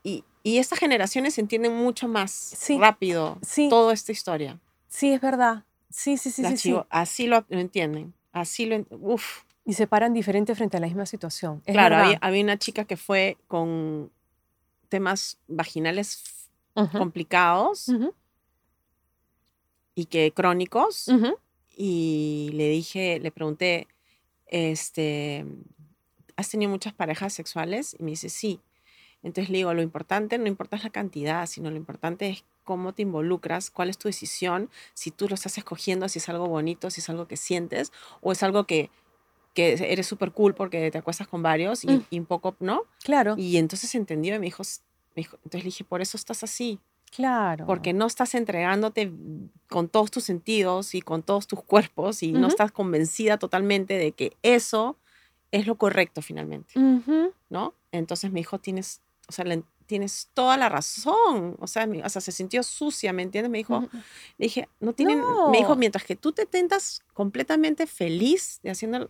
y, 0.03 0.23
y, 0.43 0.57
estas 0.57 0.79
generaciones 0.79 1.37
entienden 1.37 1.75
mucho 1.75 2.07
más 2.07 2.55
rápido 2.79 3.39
toda 3.69 3.93
esta 3.93 4.11
historia. 4.11 4.59
Sí, 4.87 5.11
es 5.11 5.21
verdad. 5.21 5.63
Sí, 5.89 6.17
sí, 6.17 6.29
sí, 6.31 6.57
sí, 6.57 6.75
Así 6.89 7.27
lo, 7.27 7.45
entienden. 7.49 8.13
Así 8.31 8.65
lo... 8.65 8.85
Uf. 8.91 9.43
Y 9.65 9.73
se 9.73 9.87
paran 9.87 10.13
diferente 10.13 10.53
frente 10.53 10.77
a 10.77 10.79
la 10.79 10.87
misma 10.87 11.05
situación. 11.05 11.61
claro, 11.61 11.95
había, 11.95 12.19
había, 12.21 12.43
una 12.43 12.57
chica 12.57 12.85
que 12.85 12.97
fue 12.97 13.37
con 13.47 14.11
temas 14.89 15.39
vaginales 15.47 16.34
complicados 16.91 17.91
y 19.95 20.05
que 20.05 20.31
crónicos. 20.31 21.09
Y 21.77 22.51
le 22.53 22.69
dije, 22.69 23.19
le 23.19 23.31
pregunté, 23.31 23.87
este, 24.47 25.45
¿has 26.35 26.49
tenido 26.49 26.71
muchas 26.71 26.93
parejas 26.93 27.33
sexuales? 27.33 27.95
Y 27.99 28.03
me 28.03 28.11
dice, 28.11 28.29
sí. 28.29 28.59
Entonces 29.23 29.49
le 29.49 29.57
digo, 29.57 29.73
lo 29.73 29.81
importante 29.81 30.37
no 30.37 30.47
importa 30.47 30.77
la 30.81 30.91
cantidad, 30.91 31.47
sino 31.47 31.71
lo 31.71 31.77
importante 31.77 32.29
es 32.29 32.45
cómo 32.63 32.93
te 32.93 33.01
involucras, 33.01 33.71
cuál 33.71 33.89
es 33.89 33.97
tu 33.97 34.07
decisión, 34.07 34.69
si 34.93 35.11
tú 35.11 35.27
lo 35.27 35.35
estás 35.35 35.57
escogiendo, 35.57 36.07
si 36.09 36.19
es 36.19 36.29
algo 36.29 36.47
bonito, 36.47 36.89
si 36.91 37.01
es 37.01 37.09
algo 37.09 37.27
que 37.27 37.37
sientes 37.37 37.91
o 38.21 38.31
es 38.31 38.43
algo 38.43 38.65
que, 38.65 38.91
que 39.53 39.73
eres 39.91 40.05
súper 40.05 40.31
cool 40.31 40.53
porque 40.53 40.91
te 40.91 40.97
acuestas 40.97 41.27
con 41.27 41.41
varios 41.41 41.83
y, 41.83 41.87
mm. 41.87 42.05
y, 42.11 42.19
un 42.19 42.25
poco, 42.25 42.55
¿no? 42.59 42.83
Claro. 43.03 43.35
Y 43.37 43.57
entonces 43.57 43.93
entendió 43.95 44.35
y 44.35 44.39
me 44.39 44.45
dijo, 44.45 44.63
entonces 45.15 45.63
le 45.63 45.65
dije, 45.65 45.83
por 45.83 46.01
eso 46.01 46.17
estás 46.17 46.43
así. 46.43 46.79
Claro. 47.11 47.65
Porque 47.65 47.93
no 47.93 48.07
estás 48.07 48.35
entregándote 48.35 49.11
con 49.69 49.87
todos 49.87 50.11
tus 50.11 50.23
sentidos 50.23 50.95
y 50.95 51.01
con 51.01 51.23
todos 51.23 51.47
tus 51.47 51.63
cuerpos 51.63 52.23
y 52.23 52.33
no 52.33 52.47
estás 52.47 52.71
convencida 52.71 53.37
totalmente 53.37 53.97
de 53.97 54.11
que 54.11 54.35
eso 54.43 54.97
es 55.51 55.65
lo 55.65 55.75
correcto 55.75 56.21
finalmente. 56.21 56.73
¿No? 57.49 57.73
Entonces 57.91 58.31
mi 58.31 58.41
hijo 58.41 58.59
tienes, 58.59 59.01
o 59.29 59.31
sea, 59.31 59.45
tienes 59.85 60.29
toda 60.33 60.57
la 60.57 60.67
razón. 60.67 61.55
O 61.59 61.67
sea, 61.67 61.87
o 62.03 62.09
sea, 62.09 62.21
se 62.21 62.31
sintió 62.31 62.63
sucia, 62.63 63.13
¿me 63.13 63.21
entiendes? 63.23 63.49
Me 63.49 63.59
dijo, 63.59 63.87
le 64.37 64.45
dije, 64.45 64.67
no 64.79 64.93
tienen, 64.93 65.21
me 65.51 65.59
dijo, 65.59 65.75
mientras 65.75 66.03
que 66.03 66.15
tú 66.15 66.31
te 66.31 66.45
tentas 66.45 67.01
completamente 67.13 67.87
feliz 67.87 68.59
de 68.63 68.71
haciendo 68.71 69.09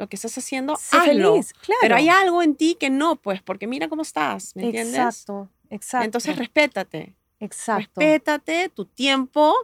lo 0.00 0.08
que 0.08 0.16
estás 0.16 0.36
haciendo, 0.38 0.72
hazlo. 0.72 1.34
Feliz, 1.34 1.52
claro. 1.52 1.80
Pero 1.82 1.94
hay 1.94 2.08
algo 2.08 2.42
en 2.42 2.56
ti 2.56 2.74
que 2.80 2.88
no, 2.88 3.16
pues, 3.16 3.42
porque 3.42 3.66
mira 3.66 3.88
cómo 3.88 4.00
estás, 4.00 4.56
¿me 4.56 4.64
entiendes? 4.64 4.94
Exacto, 4.94 5.50
exacto. 5.68 6.04
Entonces, 6.06 6.36
respétate. 6.36 7.14
Exacto. 7.38 8.00
Respétate 8.00 8.70
tu 8.70 8.86
tiempo. 8.86 9.54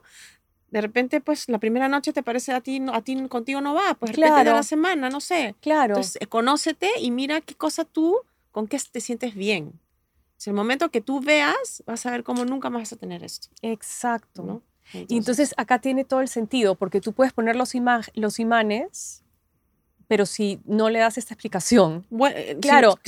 De 0.71 0.83
repente, 0.83 1.23
pues, 1.23 1.49
la 1.49 1.59
primera 1.59 1.89
noche 1.89 2.13
te 2.13 2.23
parece 2.23 2.53
a 2.53 2.61
ti, 2.61 2.83
a 2.93 3.01
ti 3.01 3.17
contigo 3.29 3.63
no 3.63 3.75
va, 3.75 3.95
pues, 3.95 4.13
claro. 4.13 4.51
de 4.51 4.57
la 4.57 4.63
semana, 4.63 5.09
no 5.09 5.23
sé. 5.23 5.55
Claro. 5.63 5.95
Entonces, 5.95 6.19
eh, 6.21 6.27
conócete 6.27 6.91
y 7.01 7.11
mira 7.11 7.41
qué 7.41 7.55
cosa 7.55 7.87
tú, 7.87 8.21
con 8.53 8.69
qué 8.69 8.79
te 8.93 9.01
sientes 9.01 9.35
bien. 9.35 9.73
Es 10.39 10.47
el 10.49 10.53
momento 10.53 10.91
que 10.91 11.01
tú 11.01 11.21
veas, 11.21 11.83
vas 11.87 12.05
a 12.05 12.11
ver 12.11 12.25
cómo 12.25 12.45
nunca 12.45 12.69
más 12.69 12.83
vas 12.83 12.93
a 12.93 12.97
tener 12.97 13.25
esto. 13.25 13.49
Exacto. 13.63 14.43
¿no? 14.43 14.63
y 15.09 15.17
entonces 15.17 15.55
acá 15.57 15.81
tiene 15.81 16.05
todo 16.05 16.21
el 16.21 16.29
sentido, 16.29 16.75
porque 16.75 17.01
tú 17.01 17.13
puedes 17.13 17.33
poner 17.33 17.57
los, 17.57 17.73
los 18.15 18.39
imanes 18.39 19.25
pero 20.09 20.25
si 20.25 20.61
no 20.65 20.89
le 20.89 21.01
das 21.01 21.19
esta 21.19 21.35
explicación. 21.35 22.07
Eh, 22.33 22.57
claro. 22.61 22.99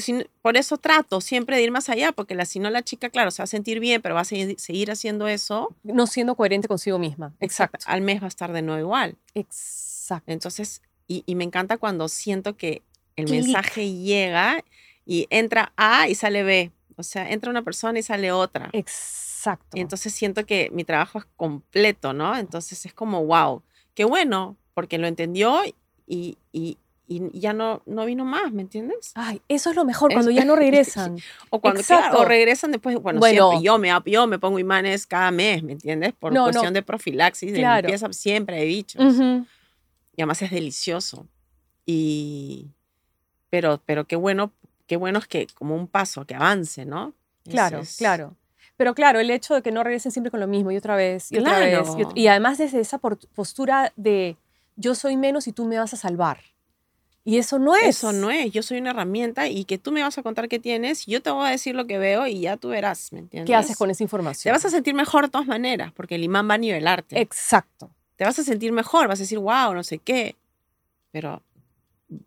por 0.43 0.57
eso 0.57 0.79
trato 0.79 1.21
siempre 1.21 1.57
de 1.57 1.63
ir 1.63 1.71
más 1.71 1.89
allá, 1.89 2.13
porque 2.13 2.35
la, 2.35 2.45
si 2.45 2.59
no 2.59 2.71
la 2.71 2.83
chica, 2.83 3.09
claro, 3.11 3.31
se 3.31 3.43
va 3.43 3.45
a 3.45 3.49
sentir 3.49 3.79
bien, 3.79 4.03
pero 4.03 4.15
va 4.15 4.23
a 4.23 4.25
seguir, 4.25 4.91
haciendo 4.91 5.29
eso. 5.29 5.75
No 5.85 6.07
siendo 6.07 6.35
coherente 6.35 6.67
consigo 6.67 6.99
misma. 6.99 7.35
Exacto. 7.41 7.79
Al 7.87 8.01
mes 8.01 8.21
va 8.21 8.27
a 8.27 8.29
estar 8.29 8.53
de 8.53 8.63
nuevo 8.63 8.81
igual. 8.81 9.17
Exacto. 9.35 10.33
Entonces, 10.33 10.83
y, 11.07 11.23
me 11.35 11.45
encanta 11.45 11.79
cuando 11.79 12.09
siento 12.09 12.57
que 12.57 12.83
el 13.17 13.31
mensaje 13.31 13.93
llega 13.93 14.65
y 15.07 15.27
entra 15.31 15.73
A 15.77 16.09
y 16.09 16.15
sale 16.15 16.43
B. 16.43 16.73
O 16.97 17.03
sea, 17.03 17.31
entra 17.31 17.51
una 17.51 17.63
persona 17.63 17.99
y 17.99 18.03
sale 18.03 18.33
otra. 18.33 18.71
Exacto. 18.73 19.77
Y 19.77 19.81
entonces 19.81 20.13
siento 20.13 20.45
que 20.45 20.69
mi 20.73 20.85
trabajo 20.85 21.19
es 21.19 21.27
completo, 21.37 22.13
¿no? 22.13 22.37
Entonces 22.37 22.85
es 22.85 22.93
como, 22.93 23.25
wow, 23.25 23.63
qué 23.95 24.05
bueno, 24.05 24.57
porque 24.75 24.99
lo 24.99 25.07
entendió 25.07 25.63
y, 26.07 26.39
y 26.53 26.79
ya 27.09 27.53
no, 27.53 27.83
no 27.87 28.05
vino 28.05 28.25
más, 28.25 28.53
¿me 28.53 28.63
entiendes? 28.63 29.13
Ay, 29.15 29.41
eso 29.49 29.71
es 29.71 29.77
lo 29.77 29.85
mejor, 29.85 30.13
cuando 30.13 30.31
ya 30.31 30.45
no 30.45 30.57
regresan. 30.57 31.17
o 31.51 31.61
cuando 31.61 31.81
o 32.15 32.25
regresan 32.25 32.73
después, 32.73 32.97
bueno, 33.01 33.21
siempre, 33.23 33.63
yo 33.63 33.79
me, 33.79 33.91
yo 34.07 34.27
me 34.27 34.39
pongo 34.39 34.59
imanes 34.59 35.07
cada 35.07 35.31
mes, 35.31 35.63
¿me 35.63 35.73
entiendes? 35.73 36.13
Por 36.13 36.35
cuestión 36.35 36.75
de 36.75 36.83
profilaxis, 36.83 37.53
de 37.53 37.59
limpieza 37.59 38.13
siempre 38.13 38.57
de 38.57 38.65
bichos. 38.67 39.17
Y 40.17 40.23
además 40.23 40.43
es 40.43 40.51
delicioso. 40.51 41.27
Y, 41.87 42.67
pero, 43.51 43.81
pero 43.87 44.05
qué 44.05 44.17
bueno, 44.17 44.53
qué 44.87 44.97
bueno 44.97 45.21
es 45.21 45.27
que 45.27 45.47
como 45.55 45.77
un 45.77 45.87
paso, 45.87 46.27
que 46.27 46.35
avance, 46.35 46.85
¿no? 46.85 47.15
Claro, 47.49 47.83
claro. 47.97 48.37
Pero 48.77 48.95
claro, 48.95 49.21
el 49.21 49.31
hecho 49.31 49.55
de 49.55 49.63
que 49.63 49.73
no 49.73 49.83
regresen 49.83 50.13
siempre 50.13 50.31
con 50.31 50.41
lo 50.41 50.47
mismo 50.47 50.71
y 50.71 50.77
otra 50.77 50.97
vez 50.97 51.33
y 51.33 51.39
otra 51.39 51.59
vez. 51.59 51.89
Y, 52.15 52.23
y 52.23 52.27
además 52.29 52.59
desde 52.59 52.81
esa 52.81 52.99
postura 52.99 53.93
de 53.97 54.37
yo 54.77 54.95
soy 54.95 55.17
menos 55.17 55.49
y 55.49 55.53
tú 55.53 55.65
me 55.65 55.79
vas 55.79 55.95
a 55.95 55.97
salvar. 55.97 56.41
Y 57.29 57.37
eso 57.37 57.59
no 57.59 57.77
es. 57.77 57.89
Eso 57.89 58.11
no 58.15 58.31
es. 58.31 58.51
Yo 58.53 58.63
soy 58.63 58.79
una 58.79 58.89
herramienta 58.89 59.49
y 59.49 59.67
que 59.67 59.77
tú 59.77 59.93
me 59.93 60.03
vas 60.03 60.17
a 60.17 60.23
contar 60.23 60.49
qué 60.49 60.59
tienes, 60.59 61.05
yo 61.05 61.21
te 61.21 61.31
voy 61.31 61.47
a 61.47 61.51
decir 61.51 61.75
lo 61.75 61.87
que 61.87 61.99
veo 61.99 62.27
y 62.27 62.41
ya 62.41 62.57
tú 62.57 62.69
verás, 62.69 63.13
¿me 63.13 63.19
entiendes? 63.19 63.47
¿Qué 63.47 63.55
haces 63.55 63.77
con 63.77 63.91
esa 63.91 64.03
información? 64.03 64.51
Te 64.51 64.57
vas 64.57 64.65
a 64.65 64.71
sentir 64.71 64.95
mejor 64.95 65.27
de 65.27 65.31
todas 65.31 65.47
maneras, 65.47 65.93
porque 65.93 66.15
el 66.15 66.25
imán 66.25 66.49
va 66.49 66.55
a 66.55 66.59
nivelarte. 66.59 67.21
Exacto. 67.21 67.91
Te 68.17 68.25
vas 68.25 68.39
a 68.39 68.45
sentir 68.45 68.73
mejor, 68.73 69.09
vas 69.09 69.19
a 69.19 69.25
decir, 69.25 69.39
wow, 69.39 69.75
no 69.75 69.85
sé 69.85 69.99
qué. 69.99 70.37
Pero 71.11 71.43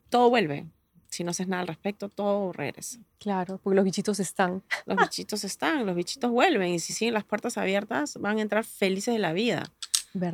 todo 0.09 0.29
vuelve. 0.29 0.67
Si 1.09 1.23
no 1.23 1.31
haces 1.31 1.47
nada 1.47 1.61
al 1.61 1.67
respecto, 1.67 2.07
todo 2.07 2.53
regresa. 2.53 2.99
Claro, 3.17 3.59
porque 3.63 3.77
los 3.77 3.85
bichitos 3.85 4.19
están. 4.19 4.61
Los 4.85 4.97
bichitos 4.97 5.43
están, 5.43 5.87
los 5.87 5.95
bichitos 5.95 6.29
vuelven 6.29 6.75
y 6.75 6.79
si 6.79 6.93
siguen 6.93 7.15
las 7.15 7.23
puertas 7.23 7.57
abiertas 7.57 8.17
van 8.19 8.37
a 8.37 8.41
entrar 8.43 8.65
felices 8.65 9.15
de 9.15 9.19
la 9.19 9.33
vida. 9.33 9.63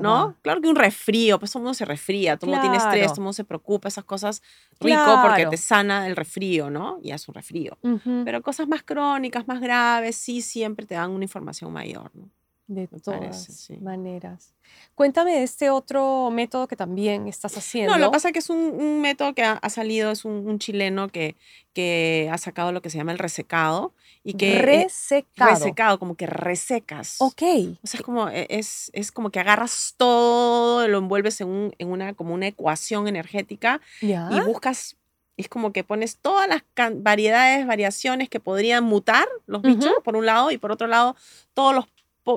¿No? 0.04 0.36
Claro 0.42 0.62
que 0.62 0.68
un 0.68 0.76
resfrío, 0.76 1.40
pues 1.40 1.52
todo 1.52 1.62
el 1.62 1.64
mundo 1.66 1.74
se 1.76 1.86
resfría, 1.86 2.38
todo 2.38 2.50
el 2.52 2.56
mundo 2.58 2.62
tiene 2.62 2.78
estrés, 2.78 3.08
todo 3.08 3.22
el 3.22 3.24
mundo 3.24 3.34
se 3.34 3.44
preocupa, 3.44 3.88
esas 3.88 4.04
cosas 4.06 4.42
rico 4.80 5.20
porque 5.22 5.46
te 5.48 5.58
sana 5.58 6.08
el 6.08 6.16
resfrío, 6.16 6.70
¿no? 6.70 7.00
Y 7.04 7.12
es 7.12 7.28
un 7.28 7.34
resfrío. 7.36 7.78
Pero 8.26 8.42
cosas 8.42 8.68
más 8.68 8.84
crónicas, 8.84 9.48
más 9.48 9.62
graves, 9.62 10.16
sí 10.16 10.42
siempre 10.42 10.86
te 10.86 10.96
dan 10.96 11.12
una 11.12 11.26
información 11.26 11.72
mayor, 11.72 12.12
¿no? 12.16 12.30
De 12.68 12.88
todas 12.88 13.72
maneras. 13.82 14.54
Cuéntame 14.94 15.32
de 15.32 15.44
este 15.44 15.70
otro 15.70 16.30
método 16.32 16.68
que 16.68 16.76
también 16.76 17.30
estás 17.30 17.58
haciendo. 17.58 17.94
No, 17.94 17.98
lo 17.98 18.08
que 18.08 18.16
pasa 18.16 18.28
es 18.30 18.34
que 18.34 18.40
es 18.40 18.50
un, 18.50 19.00
método 19.00 19.34
que 19.34 19.44
ha, 19.44 19.70
salido, 19.70 20.12
es 20.12 20.26
un, 20.26 20.60
chileno 20.60 21.08
que, 21.08 21.38
que, 21.74 22.30
ha 22.30 22.38
sacado 22.38 22.74
lo 22.74 22.82
que 22.82 22.90
se 22.90 22.98
llama 22.98 23.14
el 23.14 23.20
resecado. 23.20 23.94
Y 24.24 24.34
que, 24.34 24.62
resecado. 24.62 25.52
resecado, 25.52 26.00
como 26.00 26.16
que 26.16 26.28
resecas. 26.28 27.16
Ok. 27.20 27.42
O 27.82 27.88
sea, 27.88 28.00
es 28.00 28.02
como, 28.02 28.28
e, 28.28 28.48
es, 28.50 28.90
es 28.94 29.14
como 29.14 29.30
que 29.30 29.40
agarras 29.40 29.94
todo, 29.96 30.86
lo 30.90 30.98
envuelves 30.98 31.40
en, 31.40 31.48
un, 31.48 31.76
en 31.78 31.88
una, 31.90 32.14
como 32.16 32.34
una 32.34 32.48
ecuación 32.48 33.08
energética 33.08 33.80
y 34.02 34.40
buscas 34.46 34.98
es 35.38 35.48
como 35.48 35.72
que 35.72 35.84
pones 35.84 36.18
todas 36.18 36.50
las 36.50 36.64
variedades, 36.96 37.66
variaciones 37.68 38.28
que 38.28 38.40
podrían 38.40 38.84
mutar 38.84 39.28
los 39.46 39.62
bichos, 39.62 39.94
por 40.04 40.16
un 40.16 40.26
lado, 40.26 40.50
y 40.50 40.58
por 40.58 40.72
otro 40.72 40.88
lado, 40.88 41.16
todos 41.54 41.76
los 41.76 41.86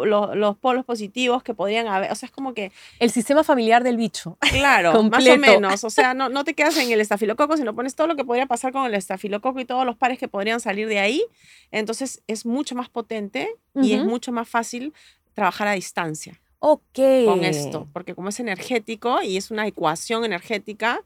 los, 0.06 0.56
polos 0.58 0.84
positivos 0.84 1.42
que 1.42 1.54
podrían 1.54 1.86
haber. 1.86 2.10
O 2.12 2.14
sea, 2.14 2.26
es 2.26 2.32
como 2.32 2.54
que... 2.54 2.72
El 2.98 3.10
sistema 3.10 3.44
familiar 3.44 3.82
del 3.82 3.96
bicho. 3.96 4.36
Claro, 4.40 5.02
más 5.04 5.26
o 5.26 5.36
menos. 5.36 5.84
O 5.84 5.90
sea, 5.90 6.14
no, 6.14 6.28
no 6.28 6.44
te 6.44 6.54
quedas 6.54 6.76
en 6.76 6.90
el 6.90 7.00
estafilococo, 7.00 7.56
sino 7.56 7.74
pones 7.74 7.94
todo 7.94 8.06
lo 8.06 8.16
que 8.16 8.24
podría 8.24 8.46
pasar 8.46 8.72
con 8.72 8.86
el 8.86 8.94
estafilococo 8.94 9.60
y 9.60 9.64
todos 9.64 9.84
los 9.84 9.96
pares 9.96 10.18
que 10.18 10.28
podrían 10.28 10.60
salir 10.60 10.88
de 10.88 10.98
ahí. 10.98 11.24
Entonces 11.70 12.22
es 12.26 12.46
mucho 12.46 12.74
más 12.74 12.88
potente 12.88 13.48
y 13.74 13.94
es 13.94 14.04
mucho 14.04 14.32
más 14.32 14.48
fácil 14.48 14.92
trabajar 15.34 15.68
a 15.68 15.72
distancia. 15.72 16.40
Ok. 16.60 16.98
Con 17.24 17.44
esto, 17.44 17.88
porque 17.92 18.14
como 18.14 18.28
es 18.28 18.38
energético 18.38 19.22
y 19.22 19.36
es 19.36 19.50
una 19.50 19.66
ecuación 19.66 20.24
energética, 20.24 21.02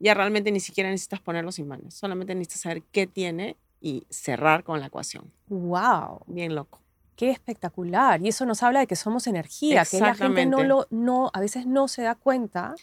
ya 0.00 0.14
realmente 0.14 0.50
ni 0.50 0.60
siquiera 0.60 0.90
necesitas 0.90 1.20
poner 1.20 1.44
los 1.44 1.58
imanes, 1.58 1.94
solamente 1.94 2.34
necesitas 2.34 2.62
saber 2.62 2.82
qué 2.92 3.06
tiene 3.06 3.56
y 3.80 4.04
cerrar 4.10 4.64
con 4.64 4.80
la 4.80 4.86
ecuación. 4.86 5.30
Wow. 5.48 6.22
Bien 6.26 6.54
loco. 6.54 6.80
Qué 7.18 7.30
espectacular. 7.30 8.22
Y 8.22 8.28
eso 8.28 8.46
nos 8.46 8.62
habla 8.62 8.78
de 8.78 8.86
que 8.86 8.94
somos 8.94 9.26
energía, 9.26 9.84
que 9.84 9.98
la 9.98 10.14
gente 10.14 10.46
no 10.46 10.62
lo, 10.62 10.86
no, 10.90 11.32
a 11.34 11.40
veces 11.40 11.66
no 11.66 11.88
se 11.88 12.02
da 12.02 12.14
cuenta 12.14 12.76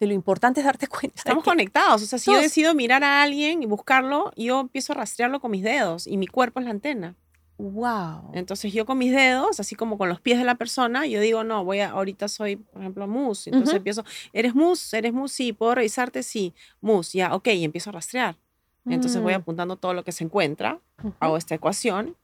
de 0.00 0.06
lo 0.06 0.14
importante 0.14 0.60
es 0.60 0.66
darte 0.66 0.88
cuenta. 0.88 1.16
Estamos 1.16 1.44
conectados. 1.44 2.02
O 2.02 2.06
sea, 2.06 2.18
si 2.18 2.32
yo 2.32 2.40
decido 2.40 2.74
mirar 2.74 3.04
a 3.04 3.22
alguien 3.22 3.62
y 3.62 3.66
buscarlo, 3.66 4.32
yo 4.34 4.60
empiezo 4.60 4.94
a 4.94 4.96
rastrearlo 4.96 5.40
con 5.40 5.50
mis 5.50 5.62
dedos 5.62 6.06
y 6.06 6.16
mi 6.16 6.26
cuerpo 6.26 6.60
es 6.60 6.64
la 6.64 6.70
antena. 6.70 7.16
Wow. 7.58 8.30
Entonces 8.32 8.72
yo 8.72 8.86
con 8.86 8.96
mis 8.96 9.12
dedos, 9.12 9.60
así 9.60 9.74
como 9.74 9.98
con 9.98 10.08
los 10.08 10.22
pies 10.22 10.38
de 10.38 10.44
la 10.44 10.54
persona, 10.54 11.06
yo 11.06 11.20
digo, 11.20 11.44
no, 11.44 11.62
voy 11.62 11.80
a, 11.80 11.90
ahorita 11.90 12.28
soy, 12.28 12.56
por 12.56 12.80
ejemplo, 12.80 13.06
mus. 13.06 13.46
Entonces 13.46 13.74
empiezo, 13.74 14.06
¿eres 14.32 14.54
mus? 14.54 14.94
¿Eres 14.94 15.12
mus? 15.12 15.32
Sí, 15.32 15.52
¿puedo 15.52 15.74
revisarte? 15.74 16.22
Sí, 16.22 16.54
mus, 16.80 17.12
ya, 17.12 17.34
ok, 17.34 17.48
y 17.48 17.64
empiezo 17.64 17.90
a 17.90 17.92
rastrear. 17.92 18.38
Entonces 18.86 19.20
voy 19.20 19.34
mm. 19.34 19.36
apuntando 19.36 19.76
todo 19.76 19.92
lo 19.92 20.02
que 20.02 20.12
se 20.12 20.24
encuentra, 20.24 20.80
hago 21.18 21.36
esta 21.36 21.54
ecuación, 21.54 22.16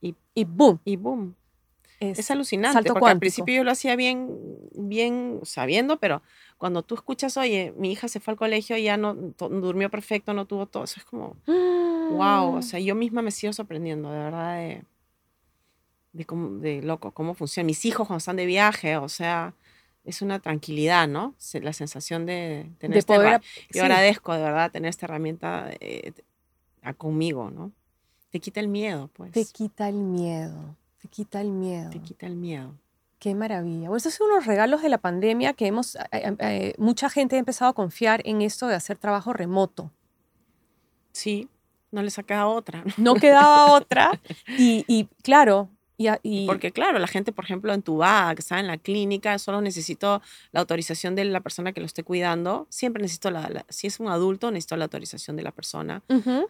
y 0.00 0.44
boom. 0.44 0.80
Y 0.84 0.96
boom. 0.96 1.34
Es, 2.00 2.30
alucinante, 2.30 2.92
porque 2.92 3.10
al 3.10 3.18
principio 3.18 3.56
yo 3.56 3.64
lo 3.64 3.72
hacía 3.72 3.96
bien, 3.96 4.38
bien 4.72 5.40
sabiendo, 5.42 5.98
pero 5.98 6.22
cuando 6.56 6.82
tú 6.82 6.94
escuchas, 6.94 7.36
oye, 7.36 7.74
mi 7.76 7.90
hija 7.90 8.06
se 8.06 8.20
fue 8.20 8.32
al 8.32 8.38
colegio 8.38 8.76
y 8.76 8.84
ya 8.84 8.96
no 8.96 9.14
durmió 9.14 9.90
perfecto, 9.90 10.32
no 10.32 10.46
tuvo 10.46 10.66
todo, 10.66 10.84
eso 10.84 11.00
es 11.00 11.04
como, 11.04 11.36
wow, 11.46 12.54
o 12.54 12.62
sea, 12.62 12.78
yo 12.78 12.94
misma 12.94 13.20
me 13.20 13.32
sigo 13.32 13.52
sorprendiendo, 13.52 14.12
de 14.12 14.18
verdad, 14.18 14.56
de, 14.58 14.84
de, 16.12 16.24
cómo, 16.24 16.60
de 16.60 16.82
loco, 16.82 17.10
cómo 17.10 17.34
funciona. 17.34 17.66
Mis 17.66 17.84
hijos 17.84 18.06
cuando 18.06 18.18
están 18.18 18.36
de 18.36 18.46
viaje, 18.46 18.96
o 18.96 19.08
sea, 19.08 19.54
es 20.04 20.22
una 20.22 20.38
tranquilidad, 20.38 21.08
¿no? 21.08 21.34
La 21.54 21.72
sensación 21.72 22.26
de 22.26 22.70
tener 22.78 22.94
de 22.94 22.98
esta 23.00 23.40
Yo 23.72 23.82
agradezco, 23.82 24.34
de 24.34 24.42
verdad, 24.42 24.70
tener 24.70 24.90
esta 24.90 25.06
herramienta 25.06 25.68
eh, 25.80 26.12
conmigo, 26.96 27.50
¿no? 27.50 27.72
Te 28.38 28.42
quita 28.42 28.60
el 28.60 28.68
miedo, 28.68 29.10
pues. 29.14 29.32
Te 29.32 29.44
quita 29.44 29.88
el 29.88 29.96
miedo, 29.96 30.76
te 31.02 31.08
quita 31.08 31.40
el 31.40 31.50
miedo. 31.50 31.90
Te 31.90 31.98
quita 32.00 32.26
el 32.26 32.36
miedo. 32.36 32.72
Qué 33.18 33.34
maravilla. 33.34 33.88
Bueno, 33.88 33.96
estos 33.96 34.14
son 34.14 34.30
unos 34.30 34.46
regalos 34.46 34.80
de 34.80 34.88
la 34.88 34.98
pandemia 34.98 35.52
que 35.52 35.66
hemos, 35.66 35.96
eh, 35.96 36.00
eh, 36.12 36.36
eh, 36.38 36.74
mucha 36.78 37.10
gente 37.10 37.34
ha 37.34 37.40
empezado 37.40 37.70
a 37.72 37.74
confiar 37.74 38.22
en 38.24 38.42
esto 38.42 38.68
de 38.68 38.76
hacer 38.76 38.96
trabajo 38.96 39.32
remoto. 39.32 39.90
Sí, 41.10 41.48
no 41.90 42.02
les 42.02 42.16
ha 42.20 42.22
quedado 42.22 42.50
otra. 42.50 42.84
No 42.96 43.14
quedaba 43.14 43.72
otra. 43.72 44.20
Y, 44.56 44.84
y 44.86 45.06
claro, 45.24 45.68
y, 45.98 46.46
Porque 46.46 46.70
claro, 46.70 46.98
la 47.00 47.08
gente, 47.08 47.32
por 47.32 47.44
ejemplo, 47.44 47.72
entubada, 47.72 48.34
que 48.36 48.40
está 48.40 48.60
en 48.60 48.68
la 48.68 48.78
clínica, 48.78 49.36
solo 49.38 49.60
necesito 49.60 50.22
la 50.52 50.60
autorización 50.60 51.16
de 51.16 51.24
la 51.24 51.40
persona 51.40 51.72
que 51.72 51.80
lo 51.80 51.86
esté 51.86 52.04
cuidando. 52.04 52.68
Siempre 52.70 53.02
necesito 53.02 53.32
la, 53.32 53.64
si 53.68 53.88
es 53.88 53.98
un 53.98 54.08
adulto, 54.08 54.52
necesito 54.52 54.76
la 54.76 54.84
autorización 54.84 55.36
de 55.36 55.42
la 55.42 55.50
persona. 55.50 56.02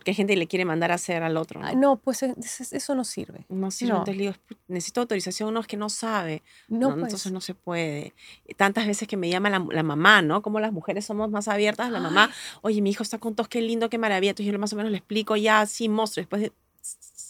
Que 0.05 0.11
hay 0.11 0.15
gente 0.15 0.37
le 0.37 0.47
quiere 0.47 0.67
mandar 0.67 0.93
a 0.93 0.97
hacer 0.97 1.23
al 1.23 1.39
otro. 1.39 1.61
¿no? 1.75 1.97
pues 1.97 2.23
eso 2.23 2.95
no 2.95 3.05
sirve. 3.05 3.47
No 3.49 3.71
sirve. 3.71 3.93
Entonces 3.93 4.19
digo, 4.19 4.35
necesito 4.69 5.01
autorización, 5.01 5.55
no 5.55 5.61
es 5.61 5.67
que 5.67 5.79
no 5.79 5.89
sabe. 5.89 6.43
No, 6.69 6.91
pues. 6.91 7.05
Entonces 7.05 7.33
no 7.33 7.41
se 7.41 7.55
puede. 7.55 8.13
Tantas 8.57 8.87
veces 8.87 9.09
que 9.09 9.17
me 9.17 9.31
llama 9.31 9.49
la, 9.49 9.83
mamá, 9.83 10.21
¿no? 10.21 10.43
Como 10.43 10.61
las 10.61 10.73
mujeres 10.73 11.07
somos 11.07 11.31
más 11.31 11.49
abiertas, 11.49 11.91
la 11.91 12.01
mamá, 12.01 12.31
oye, 12.61 12.83
mi 12.83 12.91
hijo 12.91 13.03
está 13.03 13.17
con 13.19 13.35
tos, 13.35 13.49
qué 13.49 13.63
lindo, 13.63 13.89
qué 13.89 13.97
maravilla. 13.97 14.31
Entonces 14.31 14.53
yo 14.53 14.59
más 14.59 14.75
o 14.75 14.77
menos 14.77 14.93
le 14.93 14.99
explico 14.99 15.37
ya, 15.37 15.65
sí, 15.65 15.89
monstruo. 15.89 16.23
Después 16.23 16.43
de 16.43 16.53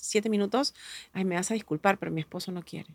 siete 0.08 0.28
minutos, 0.28 0.74
ay, 1.12 1.24
me 1.24 1.34
vas 1.34 1.50
a 1.50 1.54
disculpar, 1.54 1.98
pero 1.98 2.10
mi 2.10 2.20
esposo 2.20 2.52
no 2.52 2.62
quiere. 2.62 2.88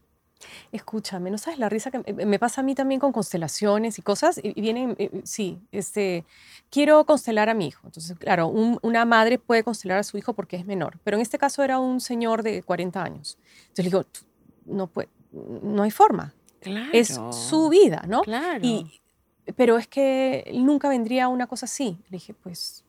Escúchame, 0.72 1.32
¿no 1.32 1.38
sabes 1.38 1.60
la 1.60 1.70
risa 1.70 1.92
que 1.92 2.14
me 2.14 2.40
pasa 2.40 2.62
a 2.62 2.64
mí 2.64 2.76
también 2.76 3.00
con 3.00 3.12
constelaciones 3.12 4.00
y 4.00 4.02
cosas? 4.02 4.40
Y 4.42 4.60
vienen, 4.60 4.96
eh, 5.00 5.22
sí, 5.24 5.60
este, 5.72 6.26
quiero 6.70 7.06
constelar 7.06 7.50
a 7.50 7.54
mi 7.54 7.68
hijo. 7.68 7.82
Entonces, 7.86 8.18
claro, 8.18 8.48
una 8.48 9.06
madre 9.06 9.38
puede 9.38 9.64
constelar 9.64 10.00
a 10.00 10.04
su 10.04 10.18
hijo 10.18 10.34
porque 10.34 10.58
es 10.58 10.66
menor, 10.66 11.00
pero 11.04 11.18
en 11.18 11.22
este 11.22 11.38
caso 11.38 11.64
era 11.64 11.80
un 11.80 12.02
señor 12.02 12.44
de 12.44 12.64
40 12.64 13.04
años. 13.04 13.38
Entonces 13.70 13.86
le 13.86 13.90
digo, 13.90 14.06
no, 14.66 14.88
puede, 14.88 15.10
no 15.32 15.84
hay 15.84 15.92
forma. 15.92 16.34
Claro. 16.60 16.90
Es 16.94 17.20
su 17.32 17.70
vida, 17.70 18.04
¿no? 18.08 18.22
Claro. 18.22 18.60
Y, 18.62 19.02
pero 19.56 19.78
es 19.78 19.88
que 19.88 20.50
nunca 20.54 20.88
vendría 20.88 21.28
una 21.28 21.48
cosa 21.48 21.66
así. 21.66 21.98
Le 22.10 22.18
dije, 22.18 22.34
pues... 22.34 22.86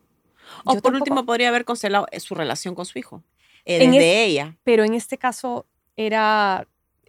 O 0.64 0.76
por 0.76 0.94
último 0.94 1.24
podría 1.24 1.48
haber 1.48 1.64
constelado 1.64 2.06
eh, 2.10 2.20
su 2.20 2.34
relación 2.34 2.74
con 2.74 2.84
su 2.84 2.98
hijo 2.98 3.22
en 3.64 3.90
de 3.92 4.24
ella. 4.24 4.56
Pero 4.64 4.84
en 4.84 4.94
este 4.94 5.18
caso 5.18 5.66
era, 5.96 6.66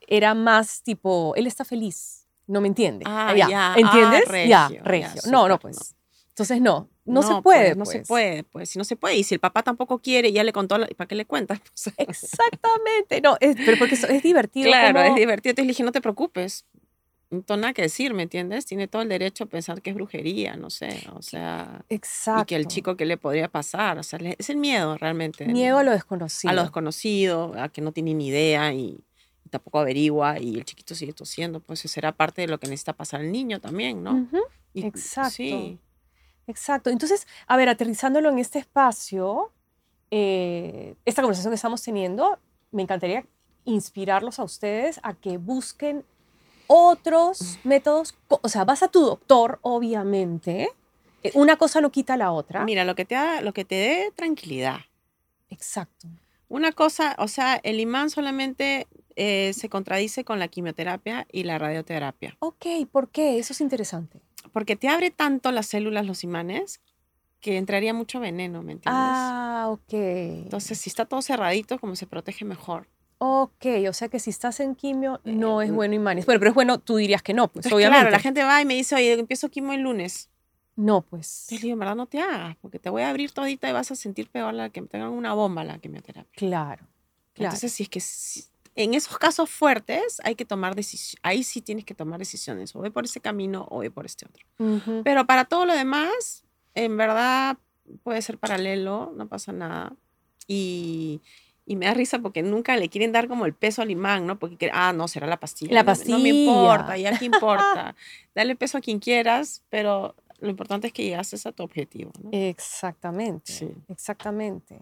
era 0.07 0.33
más 0.33 0.81
tipo, 0.83 1.33
él 1.35 1.47
está 1.47 1.65
feliz, 1.65 2.27
no 2.47 2.61
me 2.61 2.67
entiende. 2.67 3.05
Ah, 3.07 3.33
ya. 3.35 3.47
Ah, 3.51 3.75
¿Entiendes? 3.77 4.47
ya, 4.47 4.69
regio. 4.83 5.21
no, 5.29 5.47
no, 5.47 5.59
pues. 5.59 5.95
Entonces 6.29 6.59
no, 6.59 6.89
no, 7.05 7.21
se 7.23 7.41
puede. 7.41 7.75
no 7.75 7.85
se 7.85 7.99
pues. 7.99 8.07
puede, 8.09 8.43
pues 8.43 8.69
si 8.69 8.77
no 8.77 8.83
se 8.83 8.97
puede. 8.97 9.15
Y 9.15 9.23
si 9.23 9.35
el 9.35 9.39
papá 9.39 9.63
tampoco 9.63 9.99
quiere, 9.99 10.33
ya 10.33 10.43
le 10.43 10.51
contó, 10.51 10.77
¿para 10.97 11.07
qué 11.07 11.15
le 11.15 11.25
cuentas? 11.25 11.61
Exactamente, 11.97 13.21
no, 13.21 13.37
pero 13.39 13.77
porque 13.77 13.95
es, 13.95 14.23
divertido. 14.23 14.67
Claro, 14.67 14.99
es 14.99 15.15
divertido. 15.15 15.51
Entonces 15.51 15.65
le 15.65 15.71
dije, 15.71 15.83
no 15.83 15.93
te 15.93 16.01
preocupes, 16.01 16.65
no 17.35 17.41
tengo 17.43 17.61
nada 17.61 17.73
que 17.73 17.81
decir, 17.83 18.13
¿me 18.13 18.23
entiendes? 18.23 18.65
Tiene 18.65 18.87
todo 18.87 19.01
el 19.01 19.09
derecho 19.09 19.43
a 19.43 19.47
pensar 19.47 19.81
que 19.81 19.91
es 19.91 19.95
brujería, 19.95 20.55
no 20.55 20.69
sé, 20.69 21.07
o 21.13 21.21
sea. 21.21 21.83
Exacto. 21.89 22.43
Y 22.43 22.45
que 22.45 22.55
el 22.55 22.67
chico 22.67 22.97
que 22.97 23.05
le 23.05 23.17
podría 23.17 23.47
pasar, 23.47 23.97
o 23.97 24.03
sea, 24.03 24.19
es 24.37 24.49
el 24.49 24.57
miedo 24.57 24.97
realmente. 24.97 25.45
Miedo 25.45 25.77
a 25.77 25.83
lo 25.83 25.91
desconocido. 25.91 26.51
A 26.51 26.53
lo 26.53 26.61
desconocido, 26.61 27.53
a 27.57 27.69
que 27.69 27.81
no 27.81 27.91
tiene 27.91 28.13
ni 28.13 28.27
idea 28.27 28.73
y, 28.73 29.03
tampoco 29.49 29.79
averigua 29.79 30.39
y 30.39 30.55
el 30.55 30.65
chiquito 30.65 30.95
sigue 30.95 31.13
tosiendo, 31.13 31.59
pues 31.59 31.79
será 31.79 32.11
parte 32.11 32.41
de 32.41 32.47
lo 32.47 32.59
que 32.59 32.67
necesita 32.67 32.93
pasar 32.93 33.21
el 33.21 33.31
niño 33.31 33.61
también, 33.61 34.03
¿no? 34.03 34.27
Exacto. 34.73 35.29
Sí. 35.31 35.79
Exacto. 36.47 36.89
Entonces, 36.89 37.27
a 37.47 37.57
ver, 37.57 37.69
aterrizándolo 37.69 38.29
en 38.29 38.39
este 38.39 38.59
espacio, 38.59 39.51
eh, 40.11 40.95
esta 41.05 41.21
conversación 41.21 41.51
que 41.51 41.55
estamos 41.55 41.81
teniendo, 41.81 42.39
me 42.71 42.81
encantaría 42.81 43.25
inspirarlos 43.65 44.39
a 44.39 44.43
ustedes 44.43 44.99
a 45.03 45.13
que 45.13 45.37
busquen 45.37 46.05
otros 46.67 47.59
métodos, 47.63 48.15
o 48.27 48.49
sea, 48.49 48.63
vas 48.63 48.83
a 48.83 48.87
tu 48.87 49.01
doctor, 49.01 49.59
obviamente, 49.61 50.69
eh, 51.23 51.31
una 51.33 51.55
cosa 51.57 51.81
no 51.81 51.91
quita 51.91 52.17
la 52.17 52.31
otra. 52.31 52.63
Mira, 52.63 52.85
lo 52.85 52.95
que 52.95 53.05
te, 53.05 53.15
da, 53.15 53.41
lo 53.41 53.53
que 53.53 53.65
te 53.65 53.75
dé 53.75 54.11
tranquilidad. 54.15 54.81
Exacto. 55.49 56.07
Una 56.47 56.71
cosa, 56.71 57.15
o 57.17 57.27
sea, 57.27 57.55
el 57.63 57.79
imán 57.79 58.09
solamente 58.09 58.87
eh, 59.15 59.53
se 59.53 59.69
contradice 59.69 60.23
con 60.23 60.39
la 60.39 60.47
quimioterapia 60.47 61.25
y 61.31 61.43
la 61.43 61.57
radioterapia. 61.57 62.35
Ok, 62.39 62.65
¿por 62.91 63.09
qué? 63.09 63.39
Eso 63.39 63.53
es 63.53 63.61
interesante. 63.61 64.21
Porque 64.51 64.75
te 64.75 64.87
abre 64.87 65.09
tanto 65.09 65.51
las 65.51 65.65
células, 65.65 66.05
los 66.05 66.23
imanes, 66.23 66.81
que 67.41 67.57
entraría 67.57 67.93
mucho 67.93 68.19
veneno, 68.19 68.61
¿me 68.61 68.73
entiendes? 68.73 69.01
Ah, 69.03 69.67
ok. 69.69 69.93
Entonces, 69.93 70.79
si 70.79 70.89
está 70.89 71.05
todo 71.05 71.21
cerradito, 71.21 71.79
como 71.79 71.95
se 71.95 72.07
protege 72.07 72.45
mejor. 72.45 72.87
Ok, 73.17 73.65
o 73.89 73.93
sea 73.93 74.09
que 74.09 74.19
si 74.19 74.29
estás 74.29 74.59
en 74.59 74.75
quimio 74.75 75.21
no 75.23 75.61
es 75.61 75.71
bueno 75.71 75.95
imanes. 75.95 76.25
Bueno, 76.25 76.39
pero 76.39 76.49
es 76.49 76.55
bueno, 76.55 76.79
tú 76.79 76.97
dirías 76.97 77.21
que 77.21 77.33
no, 77.33 77.47
pues 77.47 77.65
obviamente. 77.67 78.01
Claro, 78.01 78.11
la 78.11 78.19
gente 78.19 78.43
va 78.43 78.61
y 78.61 78.65
me 78.65 78.73
dice, 78.73 78.95
oye, 78.95 79.13
empiezo 79.13 79.49
quimio 79.49 79.73
el 79.73 79.81
lunes. 79.81 80.29
No, 80.75 81.01
pues. 81.01 81.45
Te 81.47 81.57
digo, 81.57 81.73
en 81.73 81.79
verdad 81.79 81.95
no 81.95 82.07
te 82.07 82.19
hagas, 82.19 82.57
porque 82.57 82.79
te 82.79 82.89
voy 82.89 83.03
a 83.03 83.09
abrir 83.09 83.31
todita 83.31 83.69
y 83.69 83.71
vas 83.71 83.91
a 83.91 83.95
sentir 83.95 84.29
peor 84.29 84.53
la 84.53 84.69
que 84.69 84.81
tengan 84.81 85.09
una 85.09 85.33
bomba 85.33 85.63
la 85.63 85.77
quimioterapia. 85.77 86.31
Claro. 86.35 86.85
claro. 87.33 87.53
Entonces, 87.53 87.71
si 87.71 87.83
es 87.83 87.89
que 87.89 88.01
en 88.75 88.93
esos 88.93 89.17
casos 89.17 89.49
fuertes 89.49 90.19
hay 90.23 90.35
que 90.35 90.43
tomar 90.43 90.75
decisiones, 90.75 91.19
ahí 91.23 91.43
sí 91.43 91.61
tienes 91.61 91.85
que 91.85 91.95
tomar 91.95 92.19
decisiones, 92.19 92.75
o 92.75 92.81
ve 92.81 92.91
por 92.91 93.05
ese 93.05 93.21
camino 93.21 93.65
o 93.71 93.79
ve 93.79 93.89
por 93.89 94.05
este 94.05 94.25
otro. 94.25 94.45
Pero 95.03 95.25
para 95.25 95.45
todo 95.45 95.65
lo 95.65 95.73
demás, 95.73 96.43
en 96.73 96.97
verdad 96.97 97.57
puede 98.03 98.21
ser 98.21 98.37
paralelo, 98.37 99.13
no 99.15 99.27
pasa 99.27 99.53
nada. 99.53 99.93
Y, 100.47 101.21
y 101.65 101.75
me 101.75 101.87
da 101.87 101.93
risa 101.93 102.19
porque 102.19 102.43
nunca 102.43 102.77
le 102.77 102.89
quieren 102.89 103.11
dar 103.11 103.27
como 103.27 103.45
el 103.45 103.53
peso 103.53 103.81
al 103.81 103.89
imán, 103.89 104.27
¿no? 104.27 104.37
Porque, 104.37 104.69
ah, 104.71 104.93
no, 104.93 105.07
será 105.07 105.25
la 105.25 105.39
pastilla. 105.39 105.73
La 105.73 105.83
pastilla. 105.83 106.17
No, 106.17 106.23
me 106.23 106.29
importa, 106.29 106.97
ya 106.97 107.17
que 107.17 107.25
importa. 107.25 107.95
Dale 108.35 108.55
peso 108.55 108.77
a 108.77 108.81
quien 108.81 108.99
quieras, 108.99 109.63
pero 109.69 110.15
lo 110.39 110.49
importante 110.49 110.87
es 110.87 110.93
que 110.93 111.03
llegases 111.03 111.45
a 111.45 111.51
tu 111.51 111.63
objetivo. 111.63 112.11
¿no? 112.21 112.29
Exactamente, 112.31 113.51
sí. 113.51 113.71
exactamente. 113.87 114.81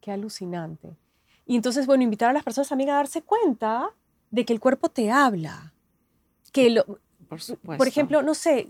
Qué 0.00 0.12
alucinante. 0.12 0.96
Y 1.44 1.56
entonces, 1.56 1.86
bueno, 1.86 2.04
invitar 2.04 2.30
a 2.30 2.32
las 2.32 2.44
personas 2.44 2.68
también 2.68 2.90
a 2.90 2.94
darse 2.94 3.22
cuenta 3.22 3.90
de 4.30 4.44
que 4.44 4.52
el 4.52 4.60
cuerpo 4.60 4.88
te 4.88 5.10
habla. 5.10 5.72
Que 6.52 6.70
lo, 6.70 6.84
por, 7.28 7.40
supuesto. 7.40 7.78
por 7.78 7.88
ejemplo, 7.88 8.22
no 8.22 8.34
sé, 8.34 8.68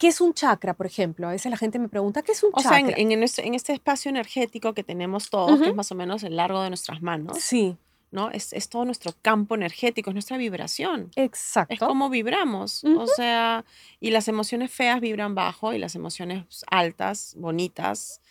¿Qué 0.00 0.08
es 0.08 0.22
un 0.22 0.32
chakra, 0.32 0.72
por 0.72 0.86
ejemplo? 0.86 1.28
A 1.28 1.32
veces 1.32 1.50
la 1.50 1.58
gente 1.58 1.78
me 1.78 1.90
pregunta, 1.90 2.22
¿qué 2.22 2.32
es 2.32 2.42
un 2.42 2.52
chakra? 2.52 2.70
O 2.70 2.86
sea, 2.86 2.96
en, 2.96 3.12
en, 3.12 3.22
este 3.22 3.72
espacio 3.74 4.08
energético 4.08 4.72
que 4.72 4.82
tenemos 4.82 5.28
todos, 5.28 5.60
que 5.60 5.68
es 5.68 5.74
más 5.74 5.92
o 5.92 5.94
menos 5.94 6.22
el 6.22 6.36
largo 6.36 6.62
de 6.62 6.70
nuestras 6.70 7.02
manos. 7.02 7.36
Sí. 7.38 7.76
¿no? 8.10 8.30
Es, 8.30 8.54
es, 8.54 8.70
todo 8.70 8.86
nuestro 8.86 9.12
campo 9.20 9.54
energético, 9.54 10.08
es 10.08 10.14
nuestra 10.14 10.38
vibración. 10.38 11.10
Exacto. 11.16 11.74
Es 11.74 11.80
como 11.80 12.08
vibramos. 12.08 12.82
O 12.82 13.06
sea, 13.06 13.66
y 14.00 14.10
las 14.10 14.26
emociones 14.26 14.72
feas 14.72 15.02
vibran 15.02 15.34
bajo 15.34 15.74
y 15.74 15.78
las 15.78 15.94
emociones 15.94 16.44
altas, 16.70 17.34
bonitas, 17.36 18.22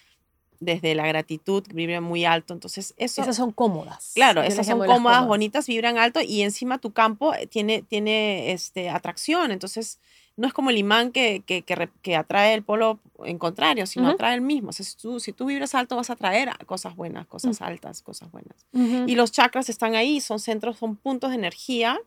desde 0.60 0.96
la 0.96 1.06
gratitud 1.06 1.64
vibran 1.72 2.04
muy 2.04 2.26
alto. 2.26 2.56
Entonces, 2.56 2.96
eso. 2.98 3.22
Esas 3.22 3.36
son 3.36 3.52
cómodas. 3.52 4.14
Claro, 4.16 4.42
esas 4.42 4.66
son 4.66 4.80
cómodas, 4.80 4.98
cómodas, 4.98 5.28
bonitas, 5.28 5.68
vibran 5.68 6.00
alto 6.00 6.20
y 6.20 6.42
encima 6.42 6.80
tu 6.80 6.94
campo 6.94 7.34
tiene, 7.52 7.84
tiene 7.84 8.54
este, 8.54 8.90
atracción. 8.90 9.52
Entonces, 9.52 10.00
no 10.40 10.48
es 10.48 10.54
como 10.54 10.70
el 10.70 10.78
imán 10.78 11.12
que, 11.12 11.44
que, 11.46 11.64
que, 11.64 12.16
atrae 12.16 12.54
el 12.54 12.64
polo 12.64 13.00
en 13.26 13.38
contrario, 13.38 13.86
sino 13.86 14.08
atrae 14.08 14.36
el 14.36 14.42
mismo. 14.42 14.70
O 14.70 14.72
sea, 14.72 14.86
si, 14.86 14.96
tú, 14.96 15.20
si 15.20 15.34
tú 15.34 15.48
vibras 15.48 15.76
alto 15.76 15.98
vas 15.98 16.10
a 16.10 16.14
atraer 16.14 16.50
cosas 16.66 16.96
buenas, 16.96 17.28
cosas 17.28 17.62
altas, 17.62 18.02
cosas 18.02 18.32
buenas. 18.32 18.56
Y 18.72 19.16
los 19.16 19.34
chakras 19.34 19.68
están 19.68 19.96
ahí, 19.96 20.22
son 20.22 20.40
centros, 20.40 20.78
son 20.78 20.96
puntos 20.96 21.32
de 21.32 21.36
energía, 21.36 22.00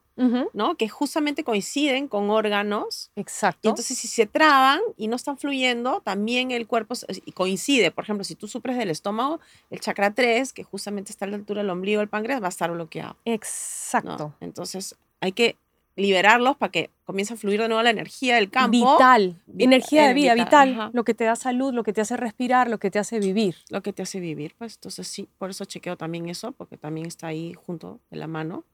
¿no? 0.55 0.77
Que 0.77 0.88
justamente 0.88 1.45
coinciden 1.45 2.09
con 2.09 2.31
órganos. 2.31 3.11
Exacto. 3.16 3.61
Y 3.64 3.68
entonces 3.68 3.99
si 3.99 4.09
se 4.09 4.25
traban 4.25 4.81
y 4.97 5.09
no 5.09 5.16
están 5.16 5.37
fluyendo, 5.37 6.01
también 6.01 6.53
el 6.53 6.66
cuerpo 6.66 6.95
coincide. 7.35 7.90
Por 7.90 8.05
ejemplo, 8.05 8.25
si 8.25 8.35
tú 8.35 8.49
supres 8.49 8.79
del 8.79 8.88
estómago, 8.88 9.40
el 9.68 9.81
chakra 9.81 10.14
3, 10.14 10.55
que 10.55 10.64
justamente 10.64 11.12
está 11.12 11.27
a 11.27 11.29
la 11.29 11.37
altura 11.37 11.61
del 11.61 11.68
ombligo 11.68 11.99
del 11.99 12.09
páncreas, 12.09 12.40
va 12.40 12.47
a 12.47 12.49
estar 12.49 12.71
bloqueado. 12.71 13.14
Exacto. 13.27 14.35
Entonces 14.40 14.97
hay 15.21 15.33
que 15.33 15.57
liberarlos 15.97 16.57
para 16.57 16.73
que 16.73 16.91
comience 17.05 17.35
a 17.35 17.37
fluir 17.37 17.61
de 17.61 17.69
nuevo 17.69 17.83
la 17.83 17.91
energía 17.91 18.37
del 18.37 18.51
campo. 18.51 18.93
Vital, 18.93 19.43
energía 19.59 20.09
de 20.09 20.15
vida, 20.15 20.35
vital, 20.35 20.91
lo 20.93 21.05
que 21.05 21.15
te 21.15 21.25
da 21.25 21.37
salud, 21.37 21.75
lo 21.75 21.83
que 21.83 21.93
te 21.93 22.01
hace 22.01 22.17
respirar, 22.17 22.69
lo 22.69 22.79
que 22.79 22.91
te 22.91 22.99
hace 22.99 23.19
vivir. 23.19 23.57
Lo 23.69 23.83
que 23.83 23.93
te 23.93 24.03
hace 24.03 24.21
vivir, 24.21 24.55
pues 24.57 24.77
entonces 24.77 25.07
sí, 25.07 25.29
por 25.39 25.51
eso 25.51 25.65
chequeo 25.65 25.97
también 25.97 26.29
eso, 26.29 26.53
porque 26.53 26.77
también 26.77 27.07
está 27.07 27.27
ahí 27.29 27.55
junto 27.55 28.01
de 28.11 28.17
la 28.17 28.27
mano. 28.27 28.65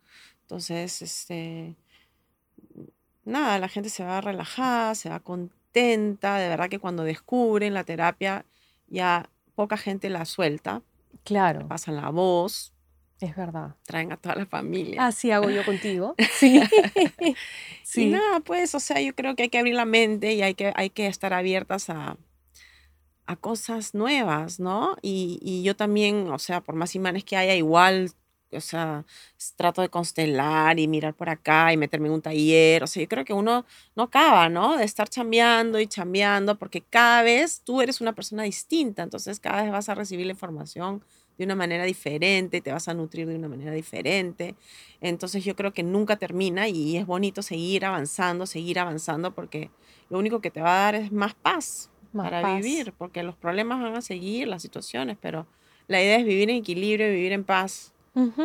Entonces, 0.43 1.03
este, 1.03 1.77
nada, 3.25 3.59
la 3.59 3.69
gente 3.69 3.91
se 3.91 4.05
va 4.05 4.21
relajada, 4.21 4.95
se 4.95 5.11
va 5.11 5.21
contenta, 5.21 6.39
de 6.39 6.49
verdad 6.49 6.69
que 6.69 6.79
cuando 6.79 7.05
descubren 7.05 7.75
la 7.75 7.85
terapia 7.85 8.45
ya 8.87 9.29
poca 9.55 9.77
gente 9.77 10.09
la 10.09 10.25
suelta. 10.25 10.83
Claro. 11.25 11.67
Pasan 11.69 11.97
la 11.97 12.11
voz, 12.11 12.73
es 13.21 13.37
verdad. 13.37 13.75
Traen 13.85 14.13
a 14.13 14.17
toda 14.17 14.37
la 14.37 14.47
familia. 14.47 15.07
Así 15.07 15.31
hago 15.31 15.51
yo 15.51 15.65
contigo. 15.65 16.15
Sí. 16.39 16.61
sí. 17.83 18.03
Y 18.05 18.07
nada, 18.11 18.41
pues, 18.41 18.75
o 18.75 18.81
sea, 18.81 19.01
yo 19.01 19.15
creo 19.15 19.35
que 19.35 19.45
hay 19.45 19.49
que 19.49 19.59
abrir 19.59 19.75
la 19.75 19.85
mente 19.85 20.35
y 20.35 20.43
hay 20.43 20.55
que, 20.55 20.73
hay 20.77 20.91
que 20.91 21.07
estar 21.07 21.33
abiertas 21.33 21.91
a, 21.91 22.17
a 23.27 23.37
cosas 23.37 23.95
nuevas, 23.95 24.61
¿no? 24.61 24.97
Y, 25.03 25.39
y, 25.43 25.63
yo 25.63 25.75
también, 25.75 26.29
o 26.31 26.39
sea, 26.39 26.61
por 26.61 26.77
más 26.77 26.95
imanes 26.95 27.25
que 27.25 27.37
haya, 27.37 27.55
igual, 27.55 28.13
o 28.53 28.61
sea, 28.61 29.05
trato 29.57 29.83
de 29.83 29.89
constelar 29.89 30.79
y 30.79 30.89
mirar 30.89 31.15
por 31.15 31.29
acá 31.29 31.73
y 31.73 31.77
meterme 31.77 32.09
en 32.09 32.15
un 32.15 32.23
taller. 32.23 32.83
O 32.83 32.87
sea, 32.87 33.03
yo 33.03 33.09
creo 33.09 33.25
que 33.25 33.33
uno 33.33 33.67
no 33.97 34.05
acaba, 34.05 34.49
¿no? 34.49 34.77
De 34.77 34.85
estar 34.85 35.09
chambeando 35.09 35.81
y 35.81 35.87
chambeando, 35.87 36.59
porque 36.59 36.83
cada 36.83 37.23
vez 37.23 37.63
tú 37.65 37.81
eres 37.83 38.01
una 38.01 38.15
persona 38.15 38.45
distinta, 38.45 39.03
entonces 39.03 39.41
cada 39.41 39.63
vez 39.63 39.73
vas 39.73 39.89
a 39.89 39.95
recibir 39.95 40.27
la 40.27 40.33
información 40.33 41.03
de 41.38 41.44
una 41.44 41.55
manera 41.55 41.85
diferente, 41.85 42.61
te 42.61 42.72
vas 42.72 42.88
a 42.88 42.94
nutrir 42.94 43.27
de 43.29 43.37
una 43.37 43.48
manera 43.48 43.72
diferente. 43.72 44.57
Entonces 45.01 45.44
yo 45.44 45.55
creo 45.55 45.72
que 45.72 45.85
nunca 45.85 46.16
termina 46.16 46.68
y 46.68 46.96
es 46.96 47.07
bonito 47.07 47.42
seguir 47.42 47.85
avanzando, 47.85 48.44
seguir 48.44 48.81
avanzando, 48.81 49.33
porque 49.35 49.70
lo 50.11 50.18
único 50.18 50.40
que 50.40 50.51
te 50.51 50.61
va 50.61 50.72
a 50.72 50.83
dar 50.85 50.94
es 50.96 51.12
más 51.12 51.35
paz 51.35 51.90
para 52.12 52.57
vivir, 52.57 52.92
porque 52.98 53.22
los 53.22 53.37
problemas 53.37 53.81
van 53.81 53.94
a 53.94 54.03
seguir, 54.03 54.48
las 54.48 54.62
situaciones, 54.62 55.16
pero 55.20 55.46
la 55.87 56.03
idea 56.03 56.18
es 56.18 56.24
vivir 56.24 56.51
en 56.51 56.57
equilibrio, 56.57 57.09
vivir 57.09 57.33
en 57.33 57.44
paz, 57.44 57.92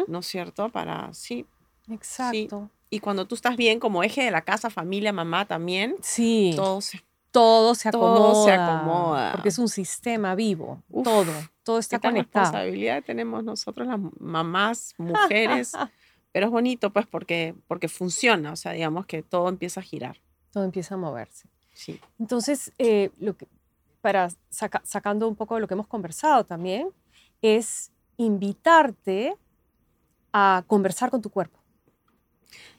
¿no 0.07 0.19
es 0.19 0.25
cierto? 0.27 0.69
Para, 0.69 1.11
sí. 1.13 1.45
Exacto. 1.89 2.69
Y 2.91 2.99
cuando 2.99 3.25
tú 3.25 3.33
estás 3.33 3.57
bien 3.57 3.79
como 3.79 4.03
eje 4.03 4.23
de 4.23 4.29
la 4.29 4.41
casa, 4.41 4.69
familia, 4.69 5.11
mamá 5.11 5.47
también, 5.47 5.95
sí. 6.01 6.53
todo 6.55 6.79
se 6.79 7.01
todo 7.33 7.73
se 7.73 7.89
acomoda. 7.89 8.15
Todo 8.15 8.45
se 8.45 8.51
acomoda. 8.51 9.31
Porque 9.31 9.49
es 9.49 9.57
un 9.57 9.67
sistema 9.67 10.35
vivo. 10.35 10.83
todo. 11.03 11.33
Todo 11.63 11.79
está 11.79 11.97
¿qué 11.97 12.09
conectado. 12.09 12.45
responsabilidad 12.45 13.03
tenemos 13.03 13.43
nosotros, 13.43 13.87
las 13.87 13.99
mamás, 14.19 14.93
mujeres. 14.97 15.73
Pero 16.31 16.45
es 16.45 16.51
bonito, 16.51 16.91
pues, 16.91 17.07
porque, 17.07 17.55
porque 17.67 17.89
funciona. 17.89 18.51
O 18.51 18.55
sea, 18.55 18.73
digamos 18.73 19.07
que 19.07 19.23
todo 19.23 19.49
empieza 19.49 19.79
a 19.79 19.83
girar. 19.83 20.21
Todo 20.51 20.63
empieza 20.63 20.93
a 20.93 20.97
moverse. 20.97 21.49
Sí. 21.73 21.99
Entonces, 22.19 22.71
eh, 22.77 23.09
lo 23.19 23.35
que, 23.35 23.47
para 24.01 24.29
sacando 24.49 25.27
un 25.27 25.35
poco 25.35 25.55
de 25.55 25.61
lo 25.61 25.67
que 25.67 25.73
hemos 25.73 25.87
conversado 25.87 26.45
también, 26.45 26.89
es 27.41 27.91
invitarte 28.17 29.35
a 30.31 30.63
conversar 30.67 31.09
con 31.09 31.21
tu 31.21 31.31
cuerpo. 31.31 31.62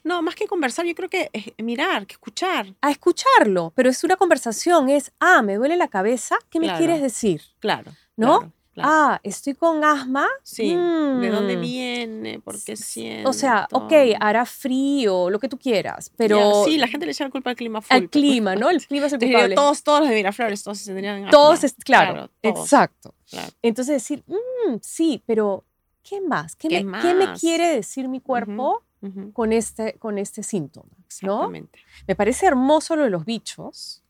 No, 0.05 0.21
más 0.21 0.35
que 0.35 0.45
conversar, 0.45 0.85
yo 0.85 0.93
creo 0.93 1.09
que 1.09 1.31
es 1.33 1.51
mirar, 1.57 2.05
que 2.05 2.13
escuchar. 2.13 2.67
A 2.79 2.91
escucharlo, 2.91 3.73
pero 3.75 3.89
es 3.89 4.03
una 4.03 4.15
conversación, 4.15 4.87
es, 4.87 5.11
ah, 5.19 5.41
me 5.41 5.55
duele 5.55 5.75
la 5.77 5.87
cabeza, 5.87 6.37
¿qué 6.51 6.59
me 6.59 6.71
quieres 6.77 7.01
decir? 7.01 7.41
Claro. 7.59 7.91
¿No? 8.15 8.53
Ah, 8.77 9.19
estoy 9.23 9.55
con 9.55 9.83
asma. 9.83 10.27
Sí. 10.43 10.75
¿De 10.75 11.29
dónde 11.29 11.57
mm. 11.57 11.61
viene? 11.61 12.39
¿Por 12.39 12.61
qué 12.63 12.75
siento? 12.75 13.31
O 13.31 13.33
sea, 13.33 13.67
ok, 13.71 13.93
hará 14.19 14.45
frío, 14.45 15.31
lo 15.31 15.39
que 15.39 15.49
tú 15.49 15.57
quieras, 15.57 16.11
pero. 16.15 16.65
sí, 16.65 16.77
la 16.77 16.87
gente 16.87 17.07
le 17.07 17.11
echa 17.11 17.23
la 17.23 17.31
culpa 17.31 17.49
al 17.49 17.55
clima 17.55 17.81
full. 17.81 17.95
Al 17.95 18.07
clima, 18.07 18.55
¿no? 18.55 18.69
El 18.69 18.81
clima 18.87 19.07
es 19.07 19.13
el 19.13 19.19
culpable. 19.19 19.55
Todos, 19.55 19.81
todos 19.81 20.01
los 20.01 20.09
de 20.09 20.15
Miraflores, 20.15 20.61
todos 20.61 20.77
se 20.77 20.85
tendrían 20.85 21.31
Todos, 21.31 21.61
claro, 21.83 22.29
exacto. 22.43 23.15
Entonces 23.63 23.95
decir, 23.95 24.23
mm, 24.27 24.75
sí, 24.81 25.23
pero 25.25 25.63
¿qué 26.03 26.21
más? 26.21 26.55
¿Qué, 26.55 26.69
me, 26.83 27.01
¿Qué, 27.01 27.15
me, 27.15 27.33
quiere 27.33 27.69
decir 27.69 28.07
mi 28.07 28.19
cuerpo 28.19 28.84
con, 29.33 29.53
este, 29.53 29.93
con 29.93 30.17
este 30.17 30.43
síntoma? 30.43 30.89
Exactamente. 31.05 31.79
Me 32.07 32.15
parece 32.15 32.45
hermoso 32.45 32.95
lo 32.95 33.03
de 33.03 33.09
los 33.09 33.25
bichos 33.25 34.03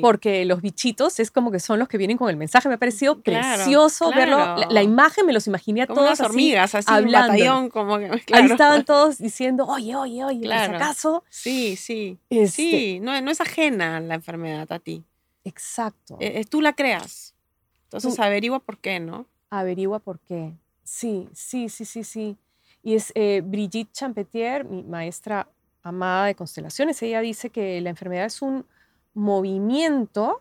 porque 0.00 0.44
los 0.44 0.62
bichitos 0.62 1.18
es 1.18 1.30
como 1.30 1.50
que 1.50 1.58
son 1.58 1.78
los 1.78 1.88
que 1.88 1.98
vienen 1.98 2.16
con 2.16 2.30
el 2.30 2.36
mensaje. 2.36 2.68
Me 2.68 2.76
ha 2.76 2.78
parecido 2.78 3.20
precioso 3.20 4.10
verlo. 4.10 4.56
La, 4.70 4.82
imagen 4.82 5.26
me 5.26 5.32
los 5.32 5.46
imaginé 5.46 5.82
a 5.82 5.86
todos. 5.86 6.20
hormigas, 6.20 6.74
así, 6.74 6.86
hablando. 6.88 7.70
como 7.70 7.98
que, 7.98 8.06
Ahí 8.32 8.46
estaban 8.46 8.84
todos 8.84 9.18
diciendo, 9.18 9.66
oye, 9.66 9.96
oye, 9.96 10.24
oye, 10.24 10.42
claro. 10.42 10.76
acaso? 10.76 11.24
Sí, 11.28 11.76
sí. 11.76 12.18
Este 12.30 12.50
sí, 12.50 13.00
no, 13.00 13.20
no 13.20 13.30
es 13.30 13.40
ajena 13.40 14.00
la 14.00 14.14
enfermedad 14.14 14.70
a 14.72 14.78
ti. 14.78 15.04
Exacto. 15.44 16.16
Eh, 16.20 16.44
tú 16.48 16.60
la 16.60 16.74
creas. 16.74 17.34
Entonces 17.84 18.18
averigua 18.18 18.60
por 18.60 18.78
qué, 18.78 19.00
¿no? 19.00 19.26
Averigua 19.50 19.98
por 19.98 20.20
qué. 20.20 20.52
Sí, 20.84 21.28
sí, 21.32 21.68
sí, 21.68 21.84
sí, 21.84 22.04
sí. 22.04 22.36
Y 22.84 22.94
es 22.94 23.10
eh, 23.16 23.42
Brigitte 23.44 23.92
Champetier, 23.92 24.64
mi 24.64 24.84
maestra 24.84 25.48
amada 25.82 26.26
de 26.26 26.36
constelaciones, 26.36 27.02
ella 27.02 27.20
dice 27.20 27.50
que 27.50 27.80
la 27.80 27.90
enfermedad 27.90 28.26
es 28.26 28.40
un 28.40 28.64
movimiento 29.14 30.40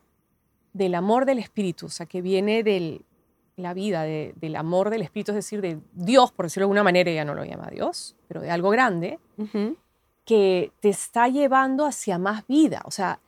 del 0.73 0.93
amor 0.93 1.25
del 1.25 1.39
espíritu, 1.39 1.87
o 1.87 1.89
sea, 1.89 2.05
que 2.05 2.21
viene 2.21 2.63
del, 2.63 3.03
la 3.55 3.73
vida, 3.73 4.03
del 4.03 4.55
amor 4.55 4.89
del 4.89 5.01
Espíritu, 5.01 5.31
es 5.31 5.35
decir, 5.35 5.61
de 5.61 5.79
Dios, 5.93 6.31
por 6.31 6.45
decirlo 6.45 6.61
de 6.61 6.65
alguna 6.65 6.83
manera, 6.83 7.11
ella 7.11 7.25
no 7.25 7.35
lo 7.35 7.43
llama 7.43 7.67
Dios, 7.69 8.15
pero 8.27 8.41
de 8.41 8.49
algo 8.49 8.69
grande, 8.69 9.19
que 10.25 10.71
te 10.79 10.89
está 10.89 11.27
llevando 11.27 11.85
hacia 11.85 12.17
más 12.17 12.47
vida. 12.47 12.81
O 12.85 12.91
sea, 12.91 13.19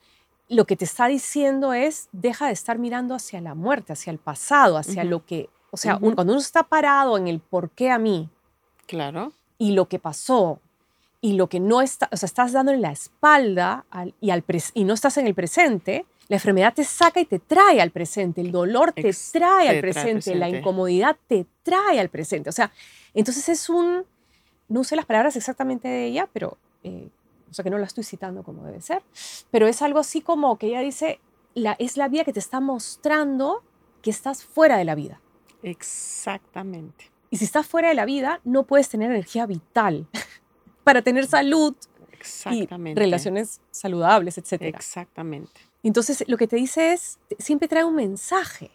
lo 0.49 0.65
que 0.65 0.75
te 0.75 0.85
está 0.85 1.07
diciendo 1.07 1.73
es, 1.73 2.09
deja 2.11 2.47
de 2.47 2.53
estar 2.53 2.79
mirando 2.79 3.13
hacia 3.13 3.39
la 3.41 3.53
muerte, 3.53 3.93
hacia 3.93 4.11
el 4.11 4.17
pasado, 4.17 4.77
hacia 4.77 5.03
lo 5.03 5.25
que, 5.25 5.49
o 5.71 5.77
sea, 5.77 5.97
cuando 5.99 6.33
uno 6.33 6.39
está 6.39 6.63
parado 6.63 7.17
en 7.17 7.27
el 7.27 7.39
por 7.39 7.69
qué 7.69 7.91
a 7.91 7.99
mí, 7.99 8.29
claro, 8.85 9.33
y 9.57 9.71
lo 9.71 9.87
que 9.87 9.99
pasó, 9.99 10.59
y 11.21 11.33
lo 11.33 11.47
que 11.47 11.59
no 11.59 11.81
está, 11.81 12.09
o 12.11 12.17
sea, 12.17 12.27
estás 12.27 12.51
dándole 12.51 12.77
la 12.77 12.91
espalda 12.91 13.85
y, 14.21 14.29
al 14.29 14.43
y 14.73 14.83
no 14.83 14.93
estás 14.93 15.17
en 15.17 15.27
el 15.27 15.33
presente, 15.33 16.05
la 16.27 16.37
enfermedad 16.37 16.73
te 16.73 16.83
saca 16.83 17.19
y 17.19 17.25
te 17.25 17.39
trae 17.39 17.81
al 17.81 17.91
presente, 17.91 18.41
el 18.41 18.51
dolor 18.51 18.93
te, 18.93 19.11
trae, 19.31 19.69
al 19.69 19.79
presente, 19.79 20.35
la 20.35 20.49
incomodidad 20.49 21.17
te 21.27 21.45
trae 21.63 21.99
al 21.99 22.09
presente. 22.09 22.49
O 22.49 22.53
sea, 22.53 22.71
entonces 23.13 23.47
es 23.49 23.69
un, 23.69 24.05
no 24.67 24.83
sé 24.83 24.95
las 24.95 25.05
palabras 25.05 25.35
exactamente 25.35 25.87
de 25.87 26.05
ella, 26.05 26.27
pero 26.31 26.57
eh, 26.83 27.09
o 27.49 27.53
sea 27.53 27.63
que 27.63 27.69
no 27.69 27.77
la 27.77 27.85
estoy 27.85 28.03
citando 28.03 28.43
como 28.43 28.63
debe 28.65 28.81
ser, 28.81 29.01
pero 29.51 29.67
es 29.67 29.81
algo 29.81 29.99
así 29.99 30.21
como 30.21 30.57
que 30.57 30.67
ella 30.67 30.81
dice, 30.81 31.19
la, 31.53 31.75
es 31.79 31.95
la 31.95 32.07
vida 32.07 32.23
que 32.23 32.33
te 32.33 32.39
está 32.39 32.59
mostrando 32.59 33.63
que 34.01 34.09
estás 34.09 34.43
fuera 34.43 34.77
de 34.77 34.85
la 34.85 34.93
vida. 34.93 35.21
Exactamente. 35.63 37.14
Y 37.35 37.37
si 37.37 37.43
estás 37.43 37.67
fuera 37.67 37.89
de 37.89 37.95
la 37.95 38.05
vida, 38.05 38.39
no 38.45 38.63
puedes 38.63 38.87
tener 38.87 39.11
energía 39.11 39.45
vital 39.45 40.07
para 40.85 41.01
tener 41.01 41.27
salud 41.27 41.75
Exactamente. 42.13 42.97
y 42.97 43.03
relaciones 43.03 43.59
saludables, 43.71 44.37
etc. 44.37 44.61
Exactamente. 44.61 45.59
Entonces, 45.83 46.23
lo 46.27 46.37
que 46.37 46.47
te 46.47 46.55
dice 46.55 46.93
es, 46.93 47.19
siempre 47.37 47.67
trae 47.67 47.83
un 47.83 47.95
mensaje. 47.95 48.71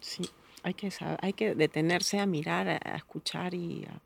Sí, 0.00 0.28
hay 0.64 0.74
que, 0.74 0.92
hay 1.20 1.32
que 1.34 1.54
detenerse 1.54 2.18
a 2.18 2.26
mirar, 2.26 2.68
a 2.68 2.96
escuchar 2.96 3.54
y 3.54 3.84
a... 3.84 4.02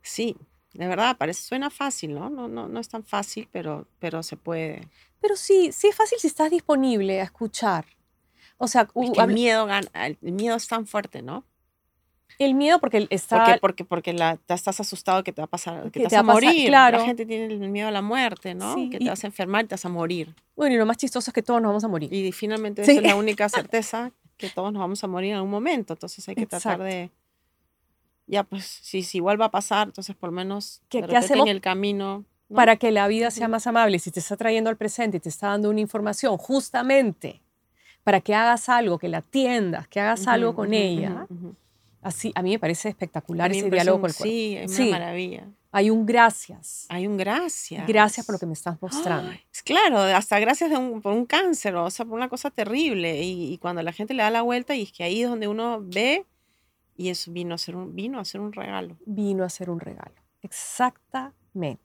Sí, 0.00 0.36
de 0.72 0.86
verdad, 0.86 1.16
parece, 1.16 1.42
suena 1.42 1.68
fácil, 1.68 2.14
¿no? 2.14 2.30
No, 2.30 2.46
no, 2.46 2.68
no 2.68 2.78
es 2.78 2.88
tan 2.88 3.02
fácil, 3.02 3.48
pero, 3.50 3.88
pero 3.98 4.22
se 4.22 4.36
puede. 4.36 4.88
Pero 5.20 5.34
sí, 5.34 5.72
sí 5.72 5.88
es 5.88 5.96
fácil 5.96 6.20
si 6.20 6.28
estás 6.28 6.52
disponible 6.52 7.20
a 7.20 7.24
escuchar. 7.24 7.86
O 8.56 8.68
sea, 8.68 8.86
el, 8.94 9.34
miedo, 9.34 9.66
el 9.94 10.32
miedo 10.32 10.54
es 10.54 10.68
tan 10.68 10.86
fuerte, 10.86 11.22
¿no? 11.22 11.44
El 12.38 12.54
miedo 12.54 12.78
porque 12.78 13.06
está... 13.10 13.58
Porque, 13.60 13.84
porque, 13.84 14.12
la, 14.12 14.38
estás 14.48 14.80
asustado 14.80 15.24
que 15.24 15.32
te 15.32 15.40
va 15.40 15.46
a 15.46 15.48
pasar, 15.48 15.90
que, 15.90 16.00
te, 16.00 16.04
vas 16.04 16.12
a 16.12 16.22
morir. 16.22 16.68
claro. 16.68 16.98
La 16.98 17.04
gente 17.04 17.24
tiene 17.24 17.46
el 17.46 17.70
miedo 17.70 17.88
a 17.88 17.90
la 17.90 18.02
muerte, 18.02 18.54
¿no? 18.54 18.76
que 18.90 18.98
te 18.98 19.08
vas 19.08 19.24
a 19.24 19.26
enfermar 19.26 19.64
y 19.64 19.68
te 19.68 19.74
vas 19.74 19.84
a 19.84 19.88
morir. 19.88 20.34
Bueno, 20.54 20.74
y 20.74 20.78
lo 20.78 20.86
más 20.86 20.96
chistoso 20.96 21.30
es 21.30 21.34
que 21.34 21.42
todos 21.42 21.62
nos 21.62 21.70
vamos 21.70 21.84
a 21.84 21.88
morir. 21.88 22.12
Y 22.12 22.30
finalmente 22.32 22.82
esa 22.82 22.92
es 22.92 23.02
la 23.02 23.16
única 23.16 23.48
certeza, 23.48 24.12
que 24.36 24.50
todos 24.50 24.72
nos 24.72 24.80
vamos 24.80 25.02
a 25.02 25.06
morir 25.06 25.30
en 25.30 25.36
algún 25.36 25.50
momento. 25.50 25.94
Entonces 25.94 26.28
hay 26.28 26.34
que 26.34 26.46
tratar 26.46 26.82
de 26.82 27.10
ya 28.26 28.42
pues 28.42 28.64
si, 28.64 29.02
si 29.02 29.18
igual 29.18 29.40
va 29.40 29.46
a 29.46 29.50
pasar, 29.50 29.88
entonces 29.88 30.16
por 30.16 30.30
lo 30.30 30.34
menos 30.34 30.82
¿Qué, 30.88 30.98
hacemos 30.98 31.46
en 31.46 31.52
el 31.52 31.60
camino. 31.60 32.24
Para 32.54 32.76
que 32.76 32.92
la 32.92 33.08
vida 33.08 33.32
sea 33.32 33.48
más 33.48 33.66
amable, 33.66 33.98
si 33.98 34.12
te 34.12 34.20
está 34.20 34.36
trayendo 34.36 34.70
al 34.70 34.76
presente 34.76 35.16
y 35.16 35.20
te 35.20 35.28
está 35.28 35.48
dando 35.48 35.68
una 35.68 35.80
información 35.80 36.36
justamente 36.36 37.40
para 38.04 38.20
que 38.20 38.36
hagas 38.36 38.68
algo, 38.68 39.00
que 39.00 39.08
la 39.08 39.18
atiendas, 39.18 39.88
que 39.88 39.98
hagas 39.98 40.28
algo 40.28 40.54
con 40.54 40.72
ella. 40.72 41.26
Así, 42.06 42.32
a 42.34 42.42
mí 42.42 42.50
me 42.50 42.58
parece 42.58 42.88
espectacular 42.88 43.50
ese 43.50 43.68
diálogo 43.68 44.00
con 44.00 44.10
el 44.10 44.16
cuerpo. 44.16 44.32
Sí, 44.32 44.56
es 44.56 44.78
una 44.78 44.90
maravilla. 44.90 45.48
Hay 45.72 45.90
un 45.90 46.06
gracias. 46.06 46.86
Hay 46.88 47.06
un 47.06 47.16
gracias. 47.16 47.86
Gracias 47.86 48.24
por 48.24 48.36
lo 48.36 48.38
que 48.38 48.46
me 48.46 48.52
estás 48.52 48.80
mostrando. 48.80 49.32
es 49.52 49.62
claro, 49.62 49.98
hasta 49.98 50.38
gracias 50.38 50.70
por 51.02 51.12
un 51.12 51.26
cáncer, 51.26 51.74
o 51.74 51.90
sea, 51.90 52.06
por 52.06 52.14
una 52.14 52.28
cosa 52.28 52.50
terrible. 52.50 53.22
Y, 53.22 53.52
y, 53.52 53.58
cuando 53.58 53.82
la 53.82 53.92
gente 53.92 54.14
le 54.14 54.22
da 54.22 54.30
la 54.30 54.42
vuelta, 54.42 54.74
y 54.74 54.82
es 54.82 54.92
que 54.92 55.02
ahí 55.02 55.22
es 55.22 55.28
donde 55.28 55.48
uno 55.48 55.82
ve 55.82 56.24
y 56.96 57.10
eso 57.10 57.30
vino 57.30 57.54
a 57.54 57.58
ser 57.58 57.76
un, 57.76 57.94
vino 57.94 58.18
a 58.18 58.24
ser 58.24 58.40
un 58.40 58.52
regalo. 58.52 58.96
Vino 59.04 59.44
a 59.44 59.48
ser 59.48 59.68
un 59.68 59.80
regalo, 59.80 60.14
exactamente. 60.42 61.82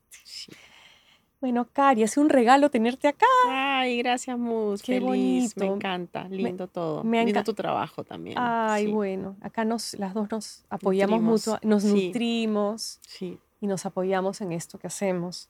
Bueno, 1.41 1.67
Cari, 1.73 2.03
es 2.03 2.17
un 2.17 2.29
regalo 2.29 2.69
tenerte 2.69 3.07
acá. 3.07 3.25
Ay, 3.49 3.97
gracias, 3.97 4.37
Mus. 4.37 4.83
Qué 4.83 5.01
Feliz, 5.01 5.57
me 5.57 5.65
encanta, 5.65 6.27
lindo 6.29 6.67
todo. 6.67 7.03
Me 7.03 7.25
lindo 7.25 7.43
tu 7.43 7.55
trabajo 7.55 8.03
también. 8.03 8.37
Ay, 8.39 8.91
bueno, 8.91 9.35
acá 9.41 9.65
nos, 9.65 9.95
las 9.95 10.13
dos 10.13 10.29
nos 10.29 10.63
apoyamos 10.69 11.19
mutuamente, 11.19 11.67
nos 11.67 11.83
nutrimos 11.83 12.99
sí. 13.07 13.39
y 13.59 13.65
nos 13.65 13.87
apoyamos 13.87 14.39
en 14.41 14.51
esto 14.51 14.77
que 14.77 14.85
hacemos. 14.85 15.49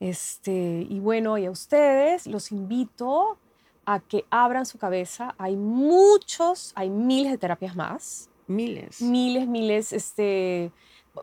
Este, 0.00 0.86
y 0.88 0.98
bueno, 1.00 1.36
y 1.36 1.44
a 1.44 1.50
ustedes 1.50 2.26
los 2.26 2.50
invito 2.50 3.36
a 3.84 4.00
que 4.00 4.24
abran 4.30 4.64
su 4.64 4.78
cabeza. 4.78 5.34
Hay 5.36 5.54
muchos, 5.54 6.72
hay 6.74 6.88
miles 6.88 7.30
de 7.32 7.36
terapias 7.36 7.76
más. 7.76 8.30
Miles. 8.46 9.02
Miles, 9.02 9.46
miles, 9.46 9.92
este, 9.92 10.72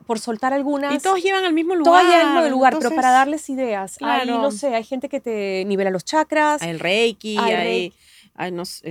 por 0.05 0.19
soltar 0.19 0.53
algunas. 0.53 0.93
Y 0.93 0.99
todos 0.99 1.21
llevan 1.21 1.43
al 1.45 1.53
mismo 1.53 1.75
lugar. 1.75 1.93
Todos 1.93 2.13
llevan 2.13 2.27
al 2.27 2.43
mismo 2.43 2.49
lugar, 2.49 2.77
pero 2.77 2.93
para 2.95 3.11
darles 3.11 3.49
ideas. 3.49 3.97
Ahí, 4.01 4.27
no 4.27 4.51
sé, 4.51 4.75
hay 4.75 4.83
gente 4.83 5.09
que 5.09 5.19
te 5.19 5.63
nivela 5.65 5.89
los 5.89 6.05
chakras. 6.05 6.61
Hay 6.61 6.69
el 6.69 6.79
reiki, 6.79 7.37
hay... 7.37 7.93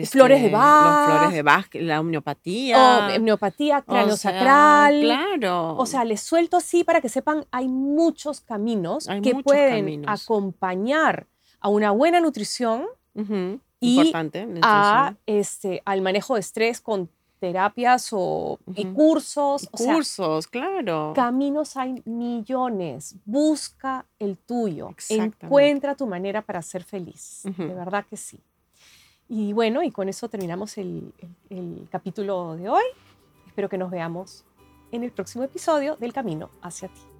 flores 0.06 0.42
de 0.42 0.50
Bach. 0.50 1.08
Los 1.08 1.16
flores 1.16 1.34
de 1.34 1.42
Bach, 1.42 1.74
la 1.74 2.00
homeopatía. 2.00 2.78
O 2.78 3.16
homeopatía, 3.16 3.82
cráneo 3.82 4.16
sacral. 4.16 5.00
Claro. 5.00 5.76
O 5.76 5.86
sea, 5.86 6.04
les 6.04 6.20
suelto 6.20 6.56
así 6.56 6.84
para 6.84 7.00
que 7.00 7.08
sepan, 7.08 7.46
hay 7.50 7.68
muchos 7.68 8.40
caminos 8.40 9.08
que 9.22 9.34
pueden 9.36 10.08
acompañar 10.08 11.26
a 11.60 11.68
una 11.68 11.90
buena 11.90 12.20
nutrición 12.20 12.86
y 13.78 14.00
Importante, 14.00 14.46
a, 14.62 15.14
este, 15.26 15.82
al 15.84 16.00
manejo 16.00 16.34
de 16.34 16.40
estrés 16.40 16.80
con 16.80 17.10
terapias 17.46 18.08
o, 18.12 18.58
y 18.74 18.84
cursos. 18.86 19.68
cursos, 19.70 20.48
claro. 20.48 21.12
Caminos 21.14 21.76
hay 21.76 22.02
millones. 22.04 23.14
Busca 23.24 24.04
el 24.18 24.36
tuyo. 24.36 24.90
Encuentra 25.08 25.94
tu 25.94 26.06
manera 26.06 26.42
para 26.42 26.60
ser 26.60 26.82
feliz. 26.82 27.42
De 27.44 27.74
verdad 27.74 28.04
que 28.08 28.16
sí. 28.16 28.40
Y 29.28 29.52
bueno, 29.52 29.82
y 29.82 29.90
con 29.92 30.08
eso 30.08 30.28
terminamos 30.28 30.76
el, 30.78 31.12
el 31.50 31.88
capítulo 31.90 32.56
de 32.56 32.68
hoy. 32.68 32.84
Espero 33.46 33.68
que 33.68 33.78
nos 33.78 33.90
veamos 33.90 34.44
en 34.90 35.04
el 35.04 35.12
próximo 35.12 35.44
episodio 35.44 35.96
del 35.96 36.12
Camino 36.12 36.50
hacia 36.62 36.88
ti. 36.88 37.15